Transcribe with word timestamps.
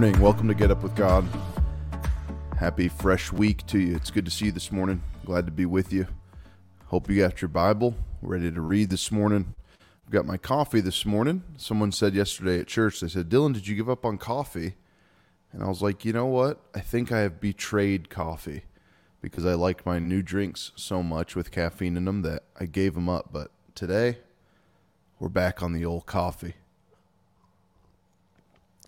morning. 0.00 0.22
Welcome 0.22 0.48
to 0.48 0.54
Get 0.54 0.70
Up 0.70 0.82
with 0.82 0.96
God. 0.96 1.28
Happy 2.58 2.88
fresh 2.88 3.30
week 3.30 3.66
to 3.66 3.78
you. 3.78 3.96
It's 3.96 4.10
good 4.10 4.24
to 4.24 4.30
see 4.30 4.46
you 4.46 4.50
this 4.50 4.72
morning. 4.72 5.02
Glad 5.26 5.44
to 5.44 5.52
be 5.52 5.66
with 5.66 5.92
you. 5.92 6.06
Hope 6.86 7.10
you 7.10 7.20
got 7.20 7.42
your 7.42 7.50
Bible 7.50 7.94
ready 8.22 8.50
to 8.50 8.62
read 8.62 8.88
this 8.88 9.12
morning. 9.12 9.54
I've 10.06 10.10
got 10.10 10.24
my 10.24 10.38
coffee 10.38 10.80
this 10.80 11.04
morning. 11.04 11.42
Someone 11.58 11.92
said 11.92 12.14
yesterday 12.14 12.60
at 12.60 12.66
church, 12.66 13.00
they 13.00 13.08
said, 13.08 13.28
Dylan, 13.28 13.52
did 13.52 13.66
you 13.66 13.76
give 13.76 13.90
up 13.90 14.06
on 14.06 14.16
coffee? 14.16 14.76
And 15.52 15.62
I 15.62 15.68
was 15.68 15.82
like, 15.82 16.02
you 16.06 16.14
know 16.14 16.24
what? 16.24 16.60
I 16.74 16.80
think 16.80 17.12
I 17.12 17.18
have 17.18 17.38
betrayed 17.38 18.08
coffee 18.08 18.62
because 19.20 19.44
I 19.44 19.52
like 19.52 19.84
my 19.84 19.98
new 19.98 20.22
drinks 20.22 20.72
so 20.76 21.02
much 21.02 21.36
with 21.36 21.50
caffeine 21.50 21.98
in 21.98 22.06
them 22.06 22.22
that 22.22 22.44
I 22.58 22.64
gave 22.64 22.94
them 22.94 23.10
up. 23.10 23.34
But 23.34 23.50
today, 23.74 24.20
we're 25.18 25.28
back 25.28 25.62
on 25.62 25.74
the 25.74 25.84
old 25.84 26.06
coffee. 26.06 26.54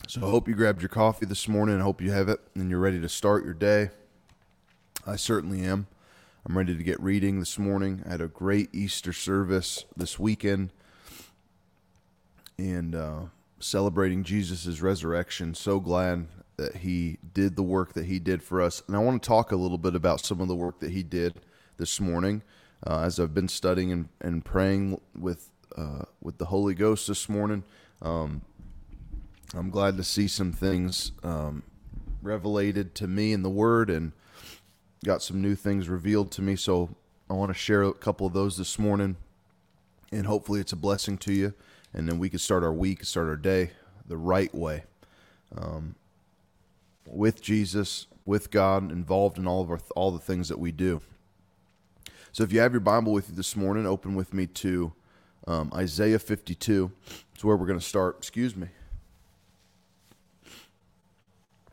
So 0.09 0.27
I 0.27 0.31
hope 0.31 0.49
you 0.49 0.55
grabbed 0.55 0.83
your 0.83 0.89
coffee 0.89 1.27
this 1.27 1.49
morning. 1.49 1.79
I 1.79 1.83
hope 1.83 2.03
you 2.03 2.11
have 2.11 2.29
it 2.29 2.41
and 2.55 2.69
you're 2.69 2.81
ready 2.81 3.01
to 3.01 3.09
start 3.09 3.45
your 3.45 3.55
day. 3.55 3.91
I 5.07 5.17
certainly 5.17 5.63
am. 5.63 5.87
I'm 6.45 6.59
ready 6.59 6.77
to 6.77 6.83
get 6.83 7.01
reading 7.01 7.39
this 7.39 7.59
morning. 7.59 8.03
I 8.05 8.11
had 8.11 8.21
a 8.21 8.27
great 8.27 8.75
Easter 8.75 9.13
service 9.13 9.85
this 9.97 10.19
weekend 10.19 10.71
and 12.59 12.95
uh, 12.95 13.21
celebrating 13.61 14.25
Jesus' 14.25 14.81
resurrection. 14.81 15.55
So 15.55 15.79
glad 15.79 16.27
that 16.57 16.77
he 16.77 17.19
did 17.33 17.55
the 17.55 17.63
work 17.63 17.95
that 17.95 18.07
he 18.07 18.19
did 18.19 18.43
for 18.43 18.61
us. 18.61 18.83
And 18.89 18.97
I 18.97 18.99
want 18.99 19.23
to 19.23 19.27
talk 19.27 19.53
a 19.53 19.57
little 19.57 19.79
bit 19.79 19.95
about 19.95 20.25
some 20.25 20.41
of 20.41 20.49
the 20.49 20.57
work 20.57 20.81
that 20.81 20.91
he 20.91 21.03
did 21.03 21.35
this 21.77 22.01
morning 22.01 22.43
uh, 22.87 23.01
as 23.01 23.21
I've 23.21 23.35
been 23.35 23.49
studying 23.49 23.93
and, 23.93 24.09
and 24.21 24.45
praying 24.45 25.01
with, 25.15 25.49
uh, 25.77 26.03
with 26.21 26.39
the 26.39 26.47
Holy 26.47 26.75
Ghost 26.75 27.07
this 27.07 27.29
morning. 27.29 27.63
Um, 28.03 28.43
I'm 29.55 29.71
glad 29.71 29.99
to 29.99 30.05
see 30.05 30.29
some 30.29 30.53
things 30.53 31.13
um, 31.23 31.63
revelated 32.23 32.95
to 32.97 33.07
me 33.07 33.33
in 33.33 33.43
the 33.43 33.51
Word 33.51 33.91
and 33.91 34.13
got 35.05 35.23
some 35.23 35.43
new 35.43 35.55
things 35.55 35.89
revealed 35.89 36.31
to 36.33 36.43
me. 36.43 36.57
So 36.57 36.91
I 37.29 37.35
want 37.35 37.51
to 37.51 37.59
share 37.59 37.83
a 37.83 37.93
couple 37.93 38.27
of 38.27 38.33
those 38.33 38.57
this 38.57 38.79
morning, 38.79 39.17
and 40.11 40.27
hopefully 40.27 40.61
it's 40.61 40.73
a 40.73 40.77
blessing 40.77 41.19
to 41.19 41.33
you. 41.33 41.55
And 41.93 42.09
then 42.09 42.19
we 42.19 42.31
can 42.31 42.39
start 42.39 42.63
our 42.63 42.73
week, 42.73 43.05
start 43.05 43.29
our 43.29 43.37
day 43.37 43.73
the 44.07 44.17
right 44.17 44.55
way, 44.55 44.85
um, 45.55 45.97
with 47.07 47.43
Jesus, 47.43 48.07
with 48.25 48.51
God, 48.51 48.91
involved 48.91 49.37
in 49.37 49.47
all 49.47 49.61
of 49.61 49.71
our 49.71 49.81
all 49.95 50.11
the 50.11 50.19
things 50.19 50.49
that 50.49 50.59
we 50.59 50.73
do. 50.73 51.03
So 52.33 52.43
if 52.43 52.53
you 52.53 52.61
have 52.61 52.73
your 52.73 52.81
Bible 52.81 53.13
with 53.13 53.29
you 53.29 53.35
this 53.35 53.55
morning, 53.55 53.87
open 53.87 54.15
with 54.15 54.33
me 54.33 54.47
to 54.47 54.95
um, 55.47 55.71
Isaiah 55.75 56.19
52. 56.19 56.91
It's 57.35 57.45
where 57.45 57.57
we're 57.57 57.67
going 57.67 57.79
to 57.79 57.85
start. 57.85 58.17
Excuse 58.17 58.57
me. 58.57 58.69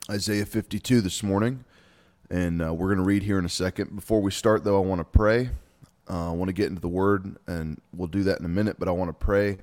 Isaiah 0.09 0.45
52 0.45 1.01
this 1.01 1.21
morning, 1.21 1.63
and 2.31 2.63
uh, 2.63 2.73
we're 2.73 2.87
going 2.87 2.97
to 2.97 3.03
read 3.03 3.21
here 3.21 3.37
in 3.37 3.45
a 3.45 3.49
second. 3.49 3.95
Before 3.95 4.19
we 4.19 4.31
start, 4.31 4.63
though, 4.63 4.81
I 4.81 4.83
want 4.83 5.01
to 5.01 5.05
pray. 5.05 5.51
Uh, 6.09 6.31
I 6.31 6.33
want 6.33 6.49
to 6.49 6.53
get 6.53 6.67
into 6.67 6.81
the 6.81 6.87
Word, 6.87 7.37
and 7.45 7.79
we'll 7.93 8.07
do 8.07 8.23
that 8.23 8.39
in 8.39 8.45
a 8.45 8.49
minute. 8.49 8.77
But 8.79 8.87
I 8.87 8.91
want 8.91 9.09
to 9.09 9.13
pray, 9.13 9.59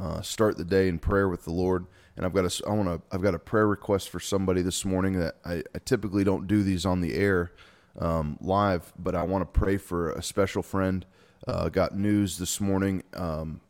uh, 0.00 0.22
start 0.22 0.56
the 0.56 0.64
day 0.64 0.88
in 0.88 0.98
prayer 0.98 1.28
with 1.28 1.44
the 1.44 1.52
Lord. 1.52 1.84
And 2.16 2.24
I've 2.24 2.32
got 2.32 2.46
a, 2.46 2.66
I 2.66 2.72
want 2.72 2.88
to, 2.88 3.14
I've 3.14 3.20
got 3.20 3.34
a 3.34 3.38
prayer 3.38 3.66
request 3.66 4.08
for 4.08 4.18
somebody 4.18 4.62
this 4.62 4.82
morning 4.82 5.18
that 5.20 5.36
I, 5.44 5.56
I 5.74 5.78
typically 5.84 6.24
don't 6.24 6.46
do 6.46 6.62
these 6.62 6.86
on 6.86 7.02
the 7.02 7.14
air 7.14 7.52
um, 7.98 8.38
live, 8.40 8.94
but 8.98 9.14
I 9.14 9.24
want 9.24 9.42
to 9.42 9.60
pray 9.60 9.76
for 9.76 10.12
a 10.12 10.22
special 10.22 10.62
friend. 10.62 11.04
Uh, 11.46 11.68
got 11.68 11.94
news 11.94 12.38
this 12.38 12.62
morning, 12.62 13.02
um, 13.12 13.60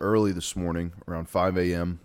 early 0.00 0.30
this 0.30 0.54
morning, 0.54 0.92
around 1.08 1.28
5 1.28 1.58
a.m. 1.58 1.98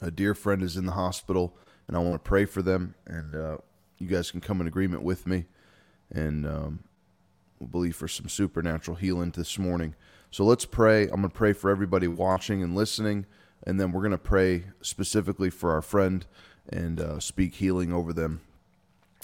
A 0.00 0.12
dear 0.12 0.36
friend 0.36 0.62
is 0.62 0.76
in 0.76 0.86
the 0.86 0.92
hospital 0.92 1.56
and 1.86 1.96
I 1.96 2.00
want 2.00 2.14
to 2.14 2.28
pray 2.28 2.44
for 2.44 2.62
them. 2.62 2.94
And 3.06 3.34
uh, 3.34 3.56
you 3.98 4.06
guys 4.08 4.30
can 4.30 4.40
come 4.40 4.60
in 4.60 4.66
agreement 4.66 5.02
with 5.02 5.26
me, 5.26 5.46
and 6.10 6.46
um, 6.46 6.84
we'll 7.58 7.68
believe 7.68 7.96
for 7.96 8.08
some 8.08 8.28
supernatural 8.28 8.96
healing 8.96 9.30
this 9.30 9.58
morning. 9.58 9.94
So 10.30 10.44
let's 10.44 10.64
pray. 10.64 11.04
I'm 11.04 11.20
going 11.20 11.22
to 11.22 11.28
pray 11.28 11.52
for 11.52 11.70
everybody 11.70 12.08
watching 12.08 12.62
and 12.62 12.74
listening, 12.74 13.26
and 13.66 13.78
then 13.78 13.92
we're 13.92 14.02
going 14.02 14.10
to 14.12 14.18
pray 14.18 14.64
specifically 14.80 15.50
for 15.50 15.72
our 15.72 15.82
friend 15.82 16.26
and 16.68 17.00
uh, 17.00 17.20
speak 17.20 17.54
healing 17.54 17.92
over 17.92 18.12
them. 18.12 18.40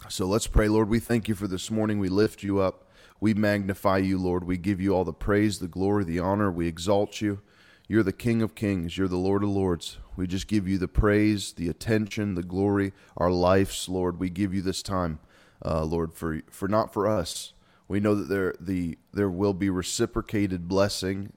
So 0.08 0.26
let's 0.26 0.46
pray, 0.46 0.68
Lord. 0.68 0.88
We 0.88 0.98
thank 0.98 1.28
you 1.28 1.34
for 1.34 1.46
this 1.46 1.70
morning. 1.70 1.98
We 1.98 2.08
lift 2.08 2.42
you 2.42 2.60
up. 2.60 2.86
We 3.20 3.34
magnify 3.34 3.98
you, 3.98 4.18
Lord. 4.18 4.44
We 4.44 4.56
give 4.56 4.80
you 4.80 4.94
all 4.94 5.04
the 5.04 5.12
praise, 5.12 5.58
the 5.58 5.68
glory, 5.68 6.04
the 6.04 6.20
honor. 6.20 6.50
We 6.50 6.66
exalt 6.66 7.20
you. 7.20 7.40
You're 7.90 8.04
the 8.04 8.12
King 8.12 8.40
of 8.40 8.54
Kings. 8.54 8.96
You're 8.96 9.08
the 9.08 9.16
Lord 9.16 9.42
of 9.42 9.48
Lords. 9.48 9.98
We 10.14 10.28
just 10.28 10.46
give 10.46 10.68
you 10.68 10.78
the 10.78 10.86
praise, 10.86 11.54
the 11.54 11.68
attention, 11.68 12.36
the 12.36 12.44
glory, 12.44 12.92
our 13.16 13.32
lives, 13.32 13.88
Lord. 13.88 14.20
We 14.20 14.30
give 14.30 14.54
you 14.54 14.62
this 14.62 14.80
time, 14.80 15.18
uh, 15.64 15.82
Lord, 15.82 16.14
for 16.14 16.40
for 16.52 16.68
not 16.68 16.92
for 16.92 17.08
us. 17.08 17.52
We 17.88 17.98
know 17.98 18.14
that 18.14 18.28
there 18.28 18.54
the 18.60 18.96
there 19.12 19.28
will 19.28 19.54
be 19.54 19.70
reciprocated 19.70 20.68
blessing 20.68 21.32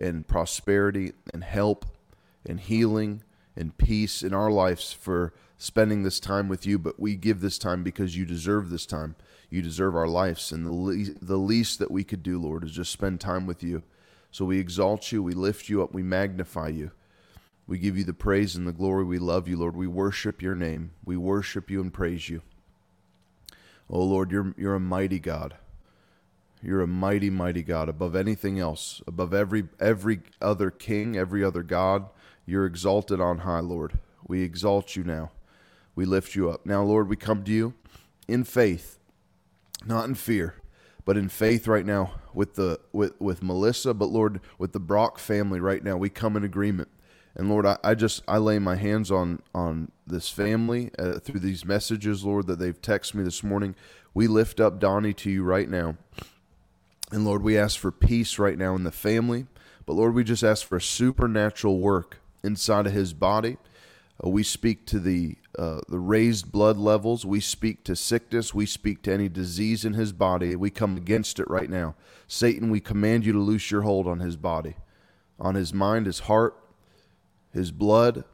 and 0.00 0.26
prosperity 0.26 1.12
and 1.34 1.44
help 1.44 1.84
and 2.46 2.60
healing 2.60 3.22
and 3.54 3.76
peace 3.76 4.22
in 4.22 4.32
our 4.32 4.50
lives 4.50 4.94
for 4.94 5.34
spending 5.58 6.02
this 6.02 6.18
time 6.18 6.48
with 6.48 6.64
you. 6.64 6.78
But 6.78 6.98
we 6.98 7.14
give 7.14 7.42
this 7.42 7.58
time 7.58 7.82
because 7.82 8.16
you 8.16 8.24
deserve 8.24 8.70
this 8.70 8.86
time. 8.86 9.16
You 9.50 9.60
deserve 9.60 9.94
our 9.94 10.08
lives, 10.08 10.50
and 10.50 10.64
the 10.64 10.72
le- 10.72 11.14
the 11.20 11.36
least 11.36 11.78
that 11.78 11.90
we 11.90 12.04
could 12.04 12.22
do, 12.22 12.40
Lord, 12.40 12.64
is 12.64 12.72
just 12.72 12.90
spend 12.90 13.20
time 13.20 13.46
with 13.46 13.62
you. 13.62 13.82
So 14.30 14.44
we 14.44 14.58
exalt 14.58 15.10
you, 15.10 15.22
we 15.22 15.32
lift 15.32 15.68
you 15.68 15.82
up, 15.82 15.92
we 15.92 16.02
magnify 16.02 16.68
you. 16.68 16.92
We 17.66 17.78
give 17.78 17.96
you 17.96 18.04
the 18.04 18.12
praise 18.12 18.56
and 18.56 18.66
the 18.66 18.72
glory. 18.72 19.04
We 19.04 19.18
love 19.18 19.46
you, 19.46 19.56
Lord. 19.56 19.76
We 19.76 19.86
worship 19.86 20.42
your 20.42 20.56
name. 20.56 20.90
We 21.04 21.16
worship 21.16 21.70
you 21.70 21.80
and 21.80 21.92
praise 21.92 22.28
you. 22.28 22.42
Oh 23.88 24.02
Lord, 24.02 24.32
you're 24.32 24.54
you're 24.56 24.74
a 24.74 24.80
mighty 24.80 25.20
God. 25.20 25.56
You're 26.62 26.82
a 26.82 26.88
mighty, 26.88 27.30
mighty 27.30 27.62
God 27.62 27.88
above 27.88 28.14
anything 28.14 28.58
else, 28.58 29.00
above 29.06 29.32
every 29.32 29.68
every 29.78 30.20
other 30.40 30.70
king, 30.70 31.16
every 31.16 31.44
other 31.44 31.62
God. 31.62 32.06
You're 32.44 32.66
exalted 32.66 33.20
on 33.20 33.38
high, 33.38 33.60
Lord. 33.60 34.00
We 34.26 34.42
exalt 34.42 34.96
you 34.96 35.04
now. 35.04 35.30
We 35.94 36.04
lift 36.04 36.34
you 36.34 36.50
up. 36.50 36.66
Now, 36.66 36.82
Lord, 36.82 37.08
we 37.08 37.16
come 37.16 37.44
to 37.44 37.52
you 37.52 37.74
in 38.26 38.44
faith, 38.44 38.98
not 39.86 40.08
in 40.08 40.14
fear 40.14 40.59
but 41.10 41.16
in 41.16 41.28
faith 41.28 41.66
right 41.66 41.84
now 41.84 42.12
with 42.32 42.54
the 42.54 42.78
with 42.92 43.20
with 43.20 43.42
Melissa, 43.42 43.92
but 43.92 44.10
Lord, 44.10 44.40
with 44.58 44.70
the 44.70 44.78
Brock 44.78 45.18
family 45.18 45.58
right 45.58 45.82
now, 45.82 45.96
we 45.96 46.08
come 46.08 46.36
in 46.36 46.44
agreement. 46.44 46.88
And 47.34 47.48
Lord, 47.48 47.66
I, 47.66 47.78
I 47.82 47.96
just 47.96 48.22
I 48.28 48.38
lay 48.38 48.60
my 48.60 48.76
hands 48.76 49.10
on 49.10 49.42
on 49.52 49.90
this 50.06 50.28
family 50.28 50.92
uh, 51.00 51.18
through 51.18 51.40
these 51.40 51.64
messages, 51.64 52.24
Lord, 52.24 52.46
that 52.46 52.60
they've 52.60 52.80
texted 52.80 53.14
me 53.14 53.24
this 53.24 53.42
morning. 53.42 53.74
We 54.14 54.28
lift 54.28 54.60
up 54.60 54.78
Donnie 54.78 55.12
to 55.14 55.28
you 55.32 55.42
right 55.42 55.68
now, 55.68 55.96
and 57.10 57.24
Lord, 57.24 57.42
we 57.42 57.58
ask 57.58 57.76
for 57.76 57.90
peace 57.90 58.38
right 58.38 58.56
now 58.56 58.76
in 58.76 58.84
the 58.84 58.92
family. 58.92 59.48
But 59.86 59.94
Lord, 59.94 60.14
we 60.14 60.22
just 60.22 60.44
ask 60.44 60.64
for 60.64 60.78
supernatural 60.78 61.80
work 61.80 62.18
inside 62.44 62.86
of 62.86 62.92
his 62.92 63.14
body. 63.14 63.56
Uh, 64.24 64.28
we 64.28 64.44
speak 64.44 64.86
to 64.86 65.00
the 65.00 65.38
uh, 65.60 65.78
the 65.88 65.98
raised 65.98 66.50
blood 66.50 66.78
levels. 66.78 67.26
We 67.26 67.38
speak 67.38 67.84
to 67.84 67.94
sickness. 67.94 68.54
We 68.54 68.64
speak 68.64 69.02
to 69.02 69.12
any 69.12 69.28
disease 69.28 69.84
in 69.84 69.92
his 69.92 70.10
body. 70.10 70.56
We 70.56 70.70
come 70.70 70.96
against 70.96 71.38
it 71.38 71.50
right 71.50 71.68
now. 71.68 71.96
Satan, 72.26 72.70
we 72.70 72.80
command 72.80 73.26
you 73.26 73.34
to 73.34 73.38
loose 73.38 73.70
your 73.70 73.82
hold 73.82 74.06
on 74.06 74.20
his 74.20 74.38
body, 74.38 74.76
on 75.38 75.56
his 75.56 75.74
mind, 75.74 76.06
his 76.06 76.20
heart, 76.20 76.56
his 77.52 77.72
blood. 77.72 78.24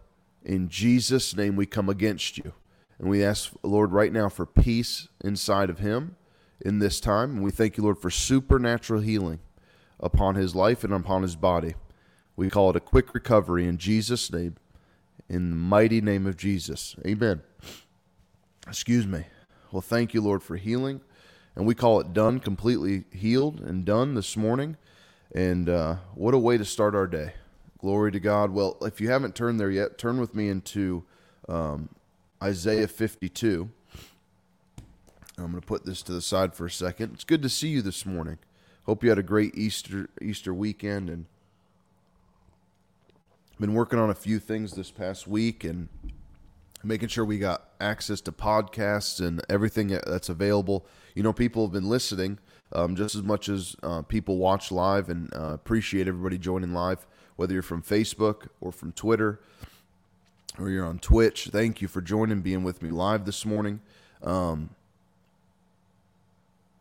In 0.44 0.68
Jesus' 0.68 1.36
name, 1.36 1.56
we 1.56 1.66
come 1.66 1.88
against 1.88 2.38
you. 2.38 2.52
And 3.00 3.10
we 3.10 3.24
ask, 3.24 3.50
Lord, 3.64 3.90
right 3.90 4.12
now 4.12 4.28
for 4.28 4.46
peace 4.46 5.08
inside 5.24 5.68
of 5.68 5.80
him 5.80 6.14
in 6.60 6.78
this 6.78 7.00
time. 7.00 7.32
And 7.32 7.42
we 7.42 7.50
thank 7.50 7.76
you, 7.76 7.82
Lord, 7.82 7.98
for 7.98 8.08
supernatural 8.08 9.00
healing 9.00 9.40
upon 9.98 10.36
his 10.36 10.54
life 10.54 10.84
and 10.84 10.92
upon 10.94 11.22
his 11.22 11.34
body. 11.34 11.74
We 12.36 12.50
call 12.50 12.70
it 12.70 12.76
a 12.76 12.80
quick 12.80 13.14
recovery 13.14 13.66
in 13.66 13.78
Jesus' 13.78 14.30
name 14.30 14.54
in 15.28 15.50
the 15.50 15.56
mighty 15.56 16.00
name 16.00 16.26
of 16.26 16.36
Jesus. 16.36 16.96
Amen. 17.06 17.42
Excuse 18.66 19.06
me. 19.06 19.24
Well, 19.72 19.82
thank 19.82 20.14
you, 20.14 20.20
Lord, 20.20 20.42
for 20.42 20.56
healing. 20.56 21.00
And 21.54 21.66
we 21.66 21.74
call 21.74 22.00
it 22.00 22.12
done, 22.12 22.38
completely 22.40 23.04
healed 23.12 23.60
and 23.60 23.84
done 23.84 24.14
this 24.14 24.36
morning. 24.36 24.76
And 25.34 25.68
uh, 25.68 25.96
what 26.14 26.34
a 26.34 26.38
way 26.38 26.58
to 26.58 26.64
start 26.64 26.94
our 26.94 27.06
day. 27.06 27.34
Glory 27.78 28.12
to 28.12 28.20
God. 28.20 28.50
Well, 28.50 28.76
if 28.82 29.00
you 29.00 29.10
haven't 29.10 29.34
turned 29.34 29.58
there 29.58 29.70
yet, 29.70 29.98
turn 29.98 30.20
with 30.20 30.34
me 30.34 30.48
into 30.48 31.04
um, 31.48 31.88
Isaiah 32.42 32.88
52. 32.88 33.70
I'm 35.38 35.50
going 35.50 35.60
to 35.60 35.66
put 35.66 35.84
this 35.84 36.02
to 36.02 36.12
the 36.12 36.22
side 36.22 36.54
for 36.54 36.66
a 36.66 36.70
second. 36.70 37.12
It's 37.14 37.24
good 37.24 37.42
to 37.42 37.48
see 37.48 37.68
you 37.68 37.82
this 37.82 38.06
morning. 38.06 38.38
Hope 38.84 39.02
you 39.02 39.10
had 39.10 39.18
a 39.18 39.22
great 39.22 39.56
Easter 39.56 40.08
Easter 40.22 40.54
weekend 40.54 41.10
and 41.10 41.26
been 43.58 43.74
working 43.74 43.98
on 43.98 44.10
a 44.10 44.14
few 44.14 44.38
things 44.38 44.72
this 44.72 44.90
past 44.90 45.26
week 45.26 45.64
and 45.64 45.88
making 46.84 47.08
sure 47.08 47.24
we 47.24 47.38
got 47.38 47.70
access 47.80 48.20
to 48.22 48.32
podcasts 48.32 49.24
and 49.24 49.42
everything 49.48 49.88
that's 50.06 50.28
available. 50.28 50.86
You 51.14 51.22
know, 51.22 51.32
people 51.32 51.64
have 51.66 51.72
been 51.72 51.88
listening 51.88 52.38
um, 52.72 52.96
just 52.96 53.14
as 53.14 53.22
much 53.22 53.48
as 53.48 53.76
uh, 53.82 54.02
people 54.02 54.38
watch 54.38 54.72
live, 54.72 55.08
and 55.08 55.32
uh, 55.34 55.52
appreciate 55.54 56.08
everybody 56.08 56.38
joining 56.38 56.72
live, 56.72 57.06
whether 57.36 57.52
you're 57.52 57.62
from 57.62 57.82
Facebook 57.82 58.48
or 58.60 58.72
from 58.72 58.92
Twitter 58.92 59.40
or 60.58 60.70
you're 60.70 60.86
on 60.86 60.98
Twitch, 60.98 61.48
thank 61.52 61.82
you 61.82 61.88
for 61.88 62.00
joining, 62.00 62.40
being 62.40 62.64
with 62.64 62.82
me 62.82 62.90
live 62.90 63.24
this 63.26 63.44
morning. 63.44 63.80
Um, 64.22 64.70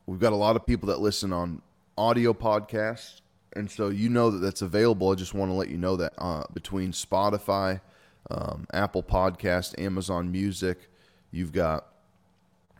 we've 0.05 0.19
got 0.19 0.33
a 0.33 0.37
lot 0.37 0.55
of 0.55 0.65
people 0.65 0.87
that 0.87 0.99
listen 0.99 1.33
on 1.33 1.61
audio 1.97 2.33
podcasts, 2.33 3.21
and 3.55 3.69
so 3.69 3.89
you 3.89 4.09
know 4.09 4.31
that 4.31 4.39
that's 4.39 4.61
available. 4.61 5.11
I 5.11 5.15
just 5.15 5.33
want 5.33 5.49
to 5.49 5.55
let 5.55 5.69
you 5.69 5.77
know 5.77 5.95
that 5.95 6.13
uh, 6.17 6.43
between 6.53 6.91
Spotify, 6.91 7.81
um, 8.29 8.67
Apple 8.73 9.03
Podcast, 9.03 9.79
Amazon 9.79 10.31
Music, 10.31 10.89
you've 11.31 11.51
got, 11.51 11.85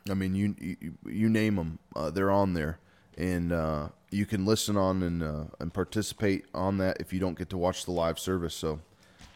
I 0.09 0.13
mean, 0.13 0.35
you 0.35 0.55
you, 0.59 0.93
you 1.05 1.29
name 1.29 1.55
them, 1.55 1.79
uh, 1.95 2.09
they're 2.09 2.31
on 2.31 2.53
there, 2.53 2.79
and 3.17 3.51
uh, 3.51 3.87
you 4.11 4.25
can 4.25 4.45
listen 4.45 4.77
on 4.77 5.03
and 5.03 5.23
uh, 5.23 5.45
and 5.59 5.73
participate 5.73 6.45
on 6.53 6.77
that 6.79 6.97
if 6.99 7.13
you 7.13 7.19
don't 7.19 7.37
get 7.37 7.49
to 7.49 7.57
watch 7.57 7.85
the 7.85 7.91
live 7.91 8.19
service. 8.19 8.53
So 8.53 8.79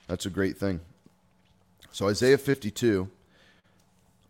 that's 0.08 0.26
a 0.26 0.30
great 0.30 0.58
thing. 0.58 0.82
So 1.92 2.08
Isaiah 2.08 2.38
52. 2.38 3.10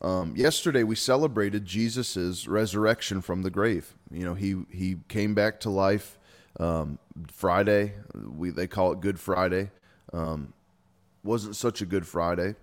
Um, 0.02 0.34
yesterday 0.38 0.84
we 0.84 0.96
celebrated 0.96 1.66
Jesus's 1.66 2.48
resurrection 2.48 3.22
from 3.22 3.42
the 3.42 3.50
grave. 3.50 3.96
You 4.12 4.24
know, 4.24 4.34
he 4.34 4.64
he 4.72 4.98
came 5.08 5.34
back 5.34 5.60
to 5.62 5.70
life. 5.70 6.18
Um, 6.60 7.00
Friday, 7.31 7.94
we 8.13 8.50
they 8.50 8.68
call 8.68 8.92
it 8.94 9.01
Good 9.01 9.19
Friday. 9.19 9.72
Um, 10.13 10.54
wasn't 11.24 11.56
such 11.56 11.81
a 11.81 11.86
good 11.86 12.07
Friday, 12.07 12.56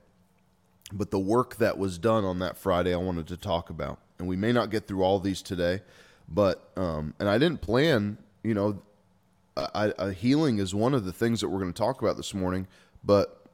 but 0.93 1.11
the 1.11 1.19
work 1.19 1.57
that 1.57 1.79
was 1.79 1.99
done 1.99 2.25
on 2.25 2.39
that 2.41 2.57
Friday, 2.57 2.93
I 2.93 2.99
wanted 2.99 3.27
to 3.29 3.37
talk 3.37 3.71
about. 3.71 3.99
And 4.19 4.27
we 4.27 4.37
may 4.37 4.53
not 4.53 4.71
get 4.71 4.87
through 4.87 5.03
all 5.03 5.21
these 5.21 5.43
today, 5.43 5.83
but 6.29 6.71
um, 6.77 7.15
and 7.19 7.29
I 7.29 7.39
didn't 7.39 7.61
plan. 7.61 8.19
You 8.43 8.55
know, 8.55 8.83
I, 9.57 9.93
I, 9.99 10.11
healing 10.13 10.59
is 10.59 10.75
one 10.75 10.95
of 10.95 11.05
the 11.05 11.13
things 11.13 11.41
that 11.41 11.49
we're 11.49 11.61
going 11.61 11.73
to 11.73 11.79
talk 11.79 12.03
about 12.03 12.17
this 12.17 12.35
morning. 12.35 12.67
But 13.05 13.47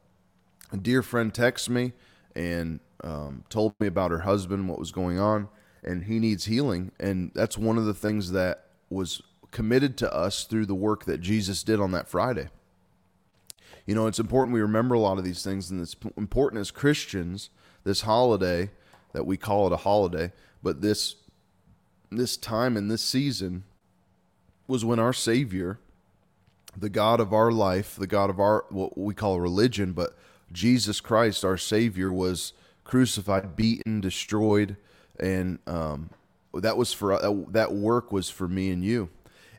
a 0.73 0.76
dear 0.76 1.02
friend 1.02 1.32
texted 1.32 1.70
me 1.70 1.93
and 2.34 2.81
um, 3.05 3.44
told 3.49 3.75
me 3.79 3.87
about 3.87 4.11
her 4.11 4.20
husband, 4.20 4.69
what 4.69 4.79
was 4.79 4.93
going 4.93 5.19
on, 5.19 5.49
and 5.84 6.05
he 6.05 6.19
needs 6.19 6.46
healing. 6.46 6.93
And 6.99 7.31
that's 7.34 7.58
one 7.58 7.79
of 7.79 7.84
the 7.84 7.94
things 7.94 8.32
that 8.32 8.67
was 8.90 9.23
committed 9.52 9.96
to 9.99 10.12
us 10.12 10.44
through 10.44 10.66
the 10.66 10.75
work 10.75 11.04
that 11.04 11.20
Jesus 11.20 11.62
did 11.62 11.78
on 11.78 11.93
that 11.93 12.08
Friday. 12.08 12.49
You 13.87 13.94
know, 13.94 14.06
it's 14.06 14.19
important 14.19 14.54
we 14.54 14.60
remember 14.60 14.94
a 14.94 15.00
lot 15.00 15.19
of 15.19 15.25
these 15.25 15.44
things, 15.44 15.70
and 15.70 15.81
it's 15.81 15.96
important 16.16 16.60
as 16.60 16.70
Christians, 16.70 17.50
this 17.84 18.02
holiday 18.02 18.70
that 19.12 19.26
we 19.26 19.37
call 19.37 19.66
it 19.66 19.72
a 19.72 19.78
holiday, 19.78 20.32
but 20.62 20.81
this 20.81 21.16
this 22.10 22.37
time 22.37 22.76
and 22.76 22.90
this 22.90 23.02
season 23.02 23.64
was 24.66 24.84
when 24.84 24.99
our 24.99 25.14
Savior, 25.14 25.78
the 26.76 26.90
God 26.90 27.20
of 27.20 27.32
our 27.32 27.50
life, 27.50 27.96
the 27.96 28.06
God 28.06 28.31
of 28.31 28.38
our 28.38 28.64
what 28.70 28.96
we 28.96 29.14
call 29.14 29.40
religion, 29.40 29.93
but 29.93 30.16
Jesus 30.52 31.00
Christ, 31.00 31.44
our 31.44 31.56
Savior, 31.56 32.12
was 32.12 32.52
crucified, 32.84 33.56
beaten, 33.56 34.00
destroyed, 34.00 34.76
and 35.19 35.58
um, 35.66 36.10
that 36.55 36.76
was 36.76 36.93
for 36.93 37.19
that 37.50 37.72
work 37.72 38.12
was 38.12 38.31
for 38.31 38.46
me 38.48 38.70
and 38.70 38.84
you, 38.84 39.08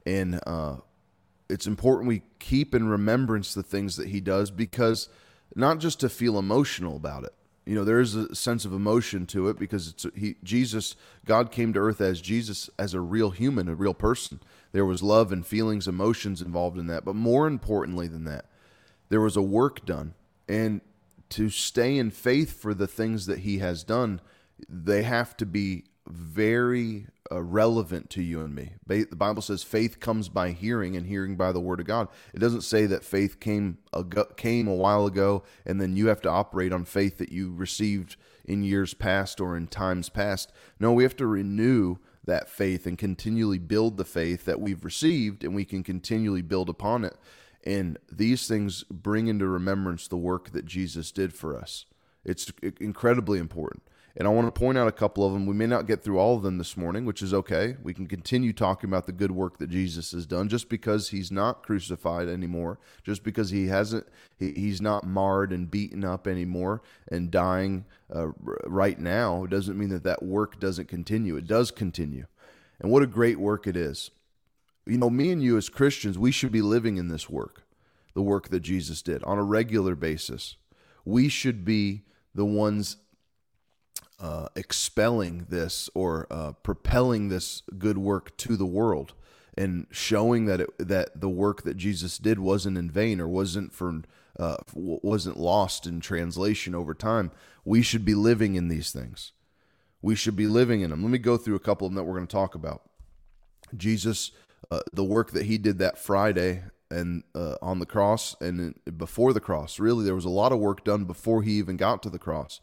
and 0.06 0.40
uh, 0.46 0.78
it's 1.50 1.68
important 1.68 2.08
we 2.08 2.24
keep 2.40 2.74
in 2.74 2.88
remembrance 2.88 3.54
the 3.54 3.64
things 3.64 3.96
that 3.98 4.10
He 4.10 4.20
does 4.22 4.52
because 4.52 5.10
not 5.56 5.80
just 5.80 6.00
to 6.00 6.10
feel 6.10 6.38
emotional 6.38 6.96
about 6.96 7.24
it. 7.24 7.34
You 7.66 7.76
know, 7.76 7.86
there 7.86 8.02
is 8.02 8.16
a 8.16 8.36
sense 8.36 8.66
of 8.66 8.74
emotion 8.74 9.26
to 9.28 9.48
it 9.48 9.58
because 9.58 9.88
it's 9.88 10.06
he 10.16 10.36
Jesus 10.44 10.98
God 11.26 11.50
came 11.50 11.72
to 11.74 11.80
earth 11.80 12.02
as 12.02 12.20
Jesus 12.20 12.70
as 12.78 12.94
a 12.94 13.00
real 13.00 13.30
human, 13.30 13.70
a 13.70 13.76
real 13.76 13.94
person. 13.94 14.42
There 14.74 14.86
was 14.86 15.02
love 15.02 15.32
and 15.32 15.46
feelings, 15.46 15.88
emotions 15.88 16.42
involved 16.42 16.78
in 16.78 16.88
that, 16.88 17.06
but 17.06 17.16
more 17.16 17.48
importantly 17.48 18.08
than 18.08 18.26
that, 18.26 18.48
there 19.08 19.22
was 19.22 19.38
a 19.38 19.42
work 19.42 19.86
done 19.86 20.14
and 20.50 20.82
to 21.30 21.50
stay 21.50 21.98
in 21.98 22.12
faith 22.12 22.62
for 22.62 22.74
the 22.74 22.88
things 22.88 23.26
that 23.26 23.40
he 23.40 23.60
has 23.60 23.84
done, 23.84 24.22
they 24.70 25.04
have 25.04 25.36
to 25.38 25.46
be 25.46 25.86
very 26.08 27.08
uh, 27.32 27.42
relevant 27.42 28.10
to 28.12 28.22
you 28.22 28.42
and 28.42 28.54
me. 28.54 28.74
Ba- 28.86 29.06
the 29.06 29.16
Bible 29.16 29.42
says 29.42 29.64
faith 29.64 30.00
comes 30.00 30.30
by 30.30 30.52
hearing, 30.52 30.96
and 30.96 31.08
hearing 31.08 31.36
by 31.36 31.52
the 31.52 31.60
word 31.60 31.80
of 31.80 31.86
God. 31.86 32.08
It 32.34 32.40
doesn't 32.40 32.62
say 32.62 32.86
that 32.88 33.04
faith 33.04 33.40
came 33.40 33.78
ago, 33.94 34.26
came 34.36 34.68
a 34.68 34.76
while 34.76 35.06
ago, 35.06 35.44
and 35.66 35.80
then 35.80 35.96
you 35.96 36.08
have 36.08 36.22
to 36.22 36.30
operate 36.30 36.74
on 36.74 36.86
faith 36.86 37.18
that 37.18 37.32
you 37.32 37.54
received 37.54 38.18
in 38.46 38.64
years 38.64 38.94
past 38.94 39.40
or 39.40 39.56
in 39.56 39.68
times 39.68 40.10
past. 40.10 40.52
No, 40.80 40.92
we 40.92 41.04
have 41.04 41.16
to 41.18 41.28
renew 41.28 41.98
that 42.26 42.50
faith 42.50 42.86
and 42.86 42.98
continually 42.98 43.60
build 43.60 43.98
the 43.98 44.06
faith 44.06 44.46
that 44.46 44.60
we've 44.60 44.86
received, 44.86 45.44
and 45.44 45.56
we 45.56 45.66
can 45.66 45.84
continually 45.84 46.42
build 46.42 46.70
upon 46.70 47.06
it. 47.06 47.18
And 47.66 47.98
these 48.12 48.48
things 48.48 48.84
bring 48.84 49.28
into 49.28 49.48
remembrance 49.48 50.08
the 50.08 50.18
work 50.18 50.52
that 50.52 50.66
Jesus 50.66 51.12
did 51.12 51.34
for 51.34 51.58
us. 51.58 51.86
It's 52.26 52.52
incredibly 52.80 53.40
important. 53.40 53.84
And 54.16 54.28
I 54.28 54.32
want 54.32 54.46
to 54.46 54.60
point 54.60 54.78
out 54.78 54.88
a 54.88 54.92
couple 54.92 55.26
of 55.26 55.34
them. 55.34 55.48
We 55.48 55.56
may 55.56 55.66
not 55.66 55.88
get 55.88 56.04
through 56.04 56.20
all 56.20 56.36
of 56.36 56.44
them 56.44 56.60
this 56.60 56.78
morning, 56.78 57.04
which 57.04 57.24
is 57.24 57.34
okay. 57.34 57.78
We 57.82 57.96
can 57.96 58.06
continue 58.06 58.54
talking 58.54 58.88
about 58.88 59.08
the 59.08 59.12
good 59.12 59.32
work 59.32 59.58
that 59.58 59.72
Jesus 59.72 60.12
has 60.12 60.28
done 60.28 60.50
just 60.50 60.70
because 60.70 61.10
he's 61.10 61.32
not 61.32 61.64
crucified 61.64 62.28
anymore, 62.28 62.78
just 63.04 63.24
because 63.24 63.50
he 63.50 63.68
hasn't 63.68 64.06
he, 64.38 64.52
he's 64.52 64.82
not 64.82 65.04
marred 65.04 65.52
and 65.52 65.72
beaten 65.72 66.06
up 66.06 66.28
anymore 66.28 66.84
and 67.08 67.32
dying 67.32 67.86
uh, 68.14 68.28
right 68.66 69.00
now 69.00 69.48
doesn't 69.48 69.80
mean 69.80 69.90
that 69.90 70.04
that 70.04 70.22
work 70.22 70.60
doesn't 70.60 70.88
continue. 70.88 71.36
It 71.36 71.48
does 71.48 71.72
continue. 71.72 72.28
And 72.80 72.92
what 72.92 73.02
a 73.02 73.08
great 73.08 73.40
work 73.40 73.66
it 73.66 73.76
is 73.76 74.12
you 74.86 74.98
know, 74.98 75.10
me 75.10 75.32
and 75.32 75.42
you 75.42 75.58
as 75.58 75.70
Christians, 75.70 76.18
we 76.18 76.32
should 76.32 76.52
be 76.52 76.62
living 76.62 76.98
in 76.98 77.08
this 77.08 77.30
work, 77.30 77.64
the 78.14 78.22
work 78.22 78.50
that 78.50 78.60
Jesus 78.62 79.02
did 79.02 79.24
on 79.24 79.38
a 79.38 79.44
regular 79.44 79.96
basis. 79.96 80.58
We 81.06 81.30
should 81.30 81.64
be 81.64 82.04
the 82.36 82.46
ones 82.46 82.98
uh, 84.20 84.48
expelling 84.56 85.48
this 85.50 85.90
or 85.94 86.28
uh, 86.32 86.54
propelling 86.64 87.30
this 87.30 87.64
good 87.78 87.98
work 87.98 88.36
to 88.38 88.56
the 88.56 88.66
world 88.66 89.14
and 89.58 89.88
showing 89.92 90.46
that 90.46 90.62
it, 90.62 90.70
that 90.80 91.20
the 91.20 91.30
work 91.30 91.64
that 91.64 91.78
Jesus 91.78 92.18
did 92.18 92.40
wasn't 92.40 92.78
in 92.78 92.90
vain 92.90 93.20
or 93.20 93.28
wasn't 93.28 93.74
for 93.74 94.02
uh, 94.40 94.58
wasn't 94.74 95.38
lost 95.38 95.86
in 95.86 96.00
translation 96.00 96.74
over 96.74 96.94
time. 96.94 97.32
We 97.64 97.82
should 97.82 98.04
be 98.04 98.16
living 98.16 98.56
in 98.56 98.68
these 98.68 98.92
things. 98.92 99.32
We 100.02 100.16
should 100.16 100.36
be 100.36 100.48
living 100.48 100.82
in 100.82 100.90
them. 100.90 101.04
Let 101.04 101.12
me 101.12 101.18
go 101.20 101.38
through 101.38 101.56
a 101.56 101.60
couple 101.60 101.86
of 101.86 101.92
them 101.94 101.98
that 101.98 102.04
we're 102.04 102.18
going 102.18 102.28
to 102.28 102.36
talk 102.36 102.56
about. 102.56 102.82
Jesus 103.76 104.32
uh, 104.72 104.82
the 104.92 105.04
work 105.04 105.32
that 105.32 105.46
he 105.46 105.58
did 105.58 105.78
that 105.80 105.98
Friday 105.98 106.64
and 106.90 107.24
uh, 107.36 107.56
on 107.62 107.80
the 107.80 107.86
cross 107.86 108.36
and 108.42 108.74
before 108.98 109.34
the 109.34 109.40
cross. 109.40 109.80
Really, 109.80 110.04
there 110.06 110.16
was 110.16 110.26
a 110.26 110.30
lot 110.30 110.52
of 110.52 110.60
work 110.60 110.84
done 110.84 111.06
before 111.06 111.44
he 111.44 111.54
even 111.54 111.78
got 111.78 112.02
to 112.04 112.10
the 112.10 112.20
cross. 112.20 112.60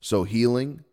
So 0.00 0.24
healing, 0.24 0.84